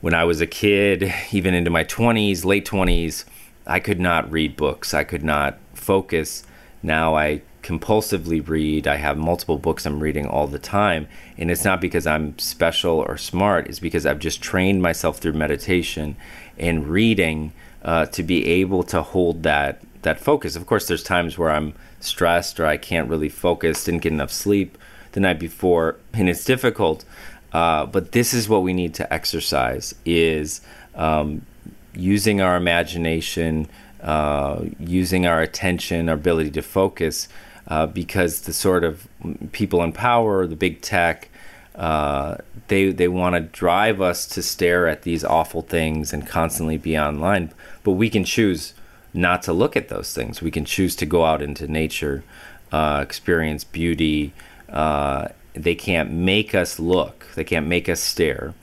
when 0.00 0.14
I 0.14 0.24
was 0.24 0.40
a 0.40 0.46
kid, 0.46 1.12
even 1.32 1.54
into 1.54 1.70
my 1.70 1.84
20s, 1.84 2.44
late 2.44 2.66
20s, 2.66 3.24
I 3.66 3.80
could 3.80 4.00
not 4.00 4.30
read 4.30 4.56
books. 4.56 4.92
I 4.92 5.04
could 5.04 5.24
not 5.24 5.58
focus. 5.74 6.44
Now 6.82 7.14
I 7.16 7.42
compulsively 7.64 8.46
read. 8.46 8.86
I 8.86 8.96
have 8.96 9.16
multiple 9.16 9.58
books 9.58 9.86
I'm 9.86 9.98
reading 9.98 10.26
all 10.26 10.46
the 10.46 10.58
time. 10.58 11.08
And 11.38 11.50
it's 11.50 11.64
not 11.64 11.80
because 11.80 12.06
I'm 12.06 12.38
special 12.38 12.98
or 12.98 13.16
smart, 13.16 13.66
it's 13.66 13.80
because 13.80 14.06
I've 14.06 14.18
just 14.18 14.42
trained 14.42 14.82
myself 14.82 15.18
through 15.18 15.32
meditation 15.32 16.16
and 16.58 16.86
reading 16.86 17.52
uh, 17.82 18.06
to 18.06 18.22
be 18.22 18.46
able 18.46 18.82
to 18.84 19.02
hold 19.02 19.42
that 19.42 19.80
that 20.02 20.20
focus. 20.20 20.54
Of 20.54 20.66
course, 20.66 20.86
there's 20.86 21.02
times 21.02 21.38
where 21.38 21.50
I'm 21.50 21.72
stressed 21.98 22.60
or 22.60 22.66
I 22.66 22.76
can't 22.76 23.08
really 23.08 23.30
focus, 23.30 23.84
didn't 23.84 24.02
get 24.02 24.12
enough 24.12 24.30
sleep 24.30 24.76
the 25.12 25.20
night 25.20 25.38
before, 25.38 25.96
and 26.12 26.28
it's 26.28 26.44
difficult. 26.44 27.06
Uh, 27.54 27.86
but 27.86 28.12
this 28.12 28.34
is 28.34 28.46
what 28.46 28.62
we 28.62 28.74
need 28.74 28.92
to 28.94 29.12
exercise: 29.12 29.94
is 30.04 30.60
um, 30.94 31.46
using 31.94 32.42
our 32.42 32.56
imagination, 32.56 33.66
uh, 34.02 34.62
using 34.78 35.26
our 35.26 35.40
attention, 35.40 36.10
our 36.10 36.16
ability 36.16 36.50
to 36.50 36.62
focus 36.62 37.28
uh, 37.68 37.86
because 37.86 38.42
the 38.42 38.52
sort 38.52 38.84
of 38.84 39.08
people 39.52 39.82
in 39.82 39.92
power, 39.92 40.46
the 40.46 40.56
big 40.56 40.80
tech, 40.80 41.28
uh, 41.74 42.36
they 42.68 42.92
they 42.92 43.08
want 43.08 43.34
to 43.34 43.40
drive 43.40 44.00
us 44.00 44.26
to 44.26 44.42
stare 44.42 44.86
at 44.86 45.02
these 45.02 45.24
awful 45.24 45.62
things 45.62 46.12
and 46.12 46.26
constantly 46.26 46.78
be 46.78 46.96
online. 46.96 47.52
But 47.82 47.92
we 47.92 48.08
can 48.10 48.24
choose 48.24 48.74
not 49.12 49.42
to 49.44 49.52
look 49.52 49.76
at 49.76 49.88
those 49.88 50.12
things. 50.12 50.42
We 50.42 50.50
can 50.50 50.64
choose 50.64 50.94
to 50.96 51.06
go 51.06 51.24
out 51.24 51.42
into 51.42 51.66
nature, 51.66 52.24
uh, 52.72 53.00
experience 53.02 53.64
beauty. 53.64 54.32
Uh, 54.68 55.28
they 55.54 55.74
can't 55.74 56.10
make 56.10 56.54
us 56.54 56.78
look. 56.78 57.26
They 57.34 57.44
can't 57.44 57.66
make 57.66 57.88
us 57.88 58.00
stare. 58.00 58.54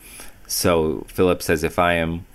So 0.46 1.06
Phillips 1.08 1.46
says, 1.46 1.64
if 1.64 1.80
I 1.80 1.94
am 1.94 2.26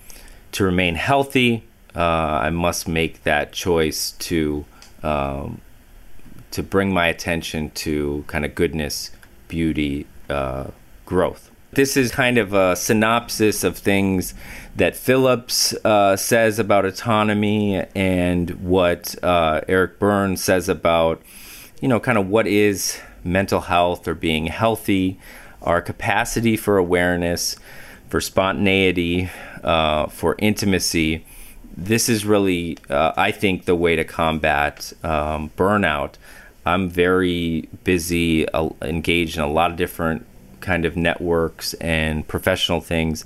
to 0.52 0.64
remain 0.64 0.94
healthy, 0.94 1.64
uh, 1.94 2.00
I 2.00 2.50
must 2.50 2.88
make 2.88 3.24
that 3.24 3.52
choice 3.52 4.12
to 4.12 4.64
um, 5.02 5.61
to 6.57 6.62
bring 6.62 6.90
my 6.90 7.07
attention 7.07 7.71
to 7.71 8.25
kind 8.29 8.42
of 8.42 8.55
goodness, 8.55 9.11
beauty, 9.47 10.07
uh, 10.31 10.69
growth. 11.05 11.51
This 11.73 11.99
is 11.99 12.11
kind 12.11 12.38
of 12.38 12.55
a 12.55 12.75
synopsis 12.75 13.62
of 13.62 13.77
things 13.77 14.33
that 14.75 14.97
Phillips 14.97 15.75
uh, 15.85 16.16
says 16.16 16.59
about 16.59 16.87
autonomy 16.87 17.85
and 17.95 18.49
what 18.62 19.23
uh, 19.23 19.61
Eric 19.69 19.99
Berne 19.99 20.38
says 20.38 20.71
about, 20.71 21.21
you 21.83 21.88
know, 21.88 22.01
kind 22.01 22.16
of 22.16 22.27
what 22.27 22.47
is 22.47 22.99
mental 23.23 23.61
health 23.61 24.09
or 24.09 24.14
being 24.14 24.47
healthy, 24.47 25.21
our 25.61 25.83
capacity 25.83 26.57
for 26.57 26.79
awareness, 26.79 27.57
for 28.09 28.23
spontaneity, 28.23 29.29
uh, 29.62 30.07
for 30.07 30.37
intimacy. 30.38 31.27
This 31.77 32.09
is 32.09 32.25
really, 32.25 32.79
uh, 32.88 33.12
I 33.14 33.31
think, 33.31 33.66
the 33.66 33.77
way 33.77 33.95
to 33.97 34.05
combat 34.05 34.95
um, 35.03 35.51
burnout 35.59 36.14
I'm 36.66 36.90
very 36.90 37.68
busy, 37.85 38.48
uh, 38.48 38.70
engaged 38.83 39.37
in 39.37 39.42
a 39.42 39.48
lot 39.48 39.70
of 39.70 39.76
different 39.76 40.26
kind 40.61 40.85
of 40.85 40.96
networks 40.96 41.74
and 41.74 42.26
professional 42.26 42.81
things, 42.81 43.24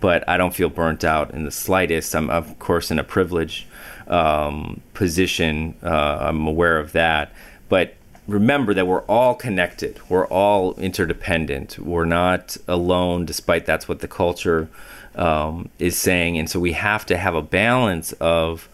but 0.00 0.26
I 0.28 0.38
don't 0.38 0.54
feel 0.54 0.70
burnt 0.70 1.04
out 1.04 1.32
in 1.32 1.44
the 1.44 1.50
slightest. 1.50 2.16
I'm 2.16 2.30
of 2.30 2.58
course 2.58 2.90
in 2.90 2.98
a 2.98 3.04
privileged 3.04 3.66
um, 4.06 4.80
position. 4.94 5.74
Uh, 5.82 6.18
I'm 6.22 6.46
aware 6.46 6.78
of 6.78 6.92
that, 6.92 7.30
but 7.68 7.94
remember 8.26 8.72
that 8.72 8.86
we're 8.86 9.02
all 9.02 9.34
connected. 9.34 10.00
We're 10.08 10.26
all 10.26 10.74
interdependent. 10.74 11.78
We're 11.78 12.06
not 12.06 12.56
alone, 12.66 13.26
despite 13.26 13.66
that's 13.66 13.86
what 13.86 14.00
the 14.00 14.08
culture 14.08 14.68
um, 15.14 15.68
is 15.78 15.96
saying. 15.96 16.38
And 16.38 16.48
so 16.48 16.58
we 16.58 16.72
have 16.72 17.04
to 17.06 17.18
have 17.18 17.34
a 17.34 17.42
balance 17.42 18.12
of 18.12 18.68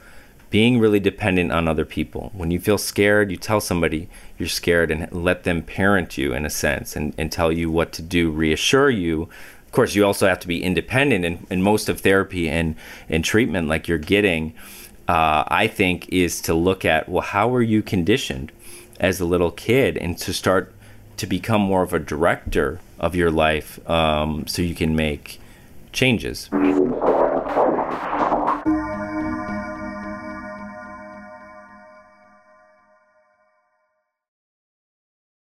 being 0.55 0.79
really 0.79 1.01
dependent 1.01 1.51
on 1.51 1.67
other 1.67 1.85
people. 1.85 2.31
When 2.33 2.53
you 2.53 2.61
feel 2.61 2.79
scared, 2.79 3.33
you 3.33 3.37
tell 3.37 3.61
somebody 3.61 4.09
you're 4.39 4.49
scared 4.49 4.93
and 4.93 5.11
let 5.11 5.43
them 5.43 5.63
parent 5.63 6.17
you 6.17 6.33
in 6.33 6.47
a 6.47 6.49
sense 6.49 6.95
and, 6.95 7.13
and 7.19 7.33
tell 7.33 7.51
you 7.51 7.73
what 7.73 7.91
to 7.95 8.03
do, 8.03 8.31
reassure 8.31 8.89
you. 8.89 9.23
Of 9.67 9.73
course, 9.73 9.97
you 9.97 10.07
also 10.07 10.29
have 10.29 10.39
to 10.39 10.47
be 10.47 10.63
independent, 10.63 11.25
and, 11.25 11.45
and 11.51 11.65
most 11.65 11.89
of 11.89 12.03
therapy 12.03 12.49
and, 12.49 12.77
and 13.09 13.25
treatment, 13.25 13.67
like 13.67 13.89
you're 13.89 13.99
getting, 13.99 14.55
uh, 15.09 15.43
I 15.49 15.67
think, 15.67 16.09
is 16.11 16.41
to 16.43 16.55
look 16.55 16.85
at 16.85 17.09
well, 17.09 17.23
how 17.23 17.49
were 17.49 17.61
you 17.61 17.83
conditioned 17.83 18.53
as 19.01 19.19
a 19.19 19.25
little 19.25 19.51
kid 19.51 19.99
and 19.99 20.17
to 20.19 20.33
start 20.33 20.73
to 21.17 21.27
become 21.27 21.63
more 21.63 21.83
of 21.83 21.93
a 21.93 21.99
director 21.99 22.79
of 23.01 23.17
your 23.17 23.33
life 23.33 23.81
um, 23.91 24.47
so 24.47 24.63
you 24.63 24.77
can 24.77 24.95
make 24.95 25.41
changes. 25.93 26.49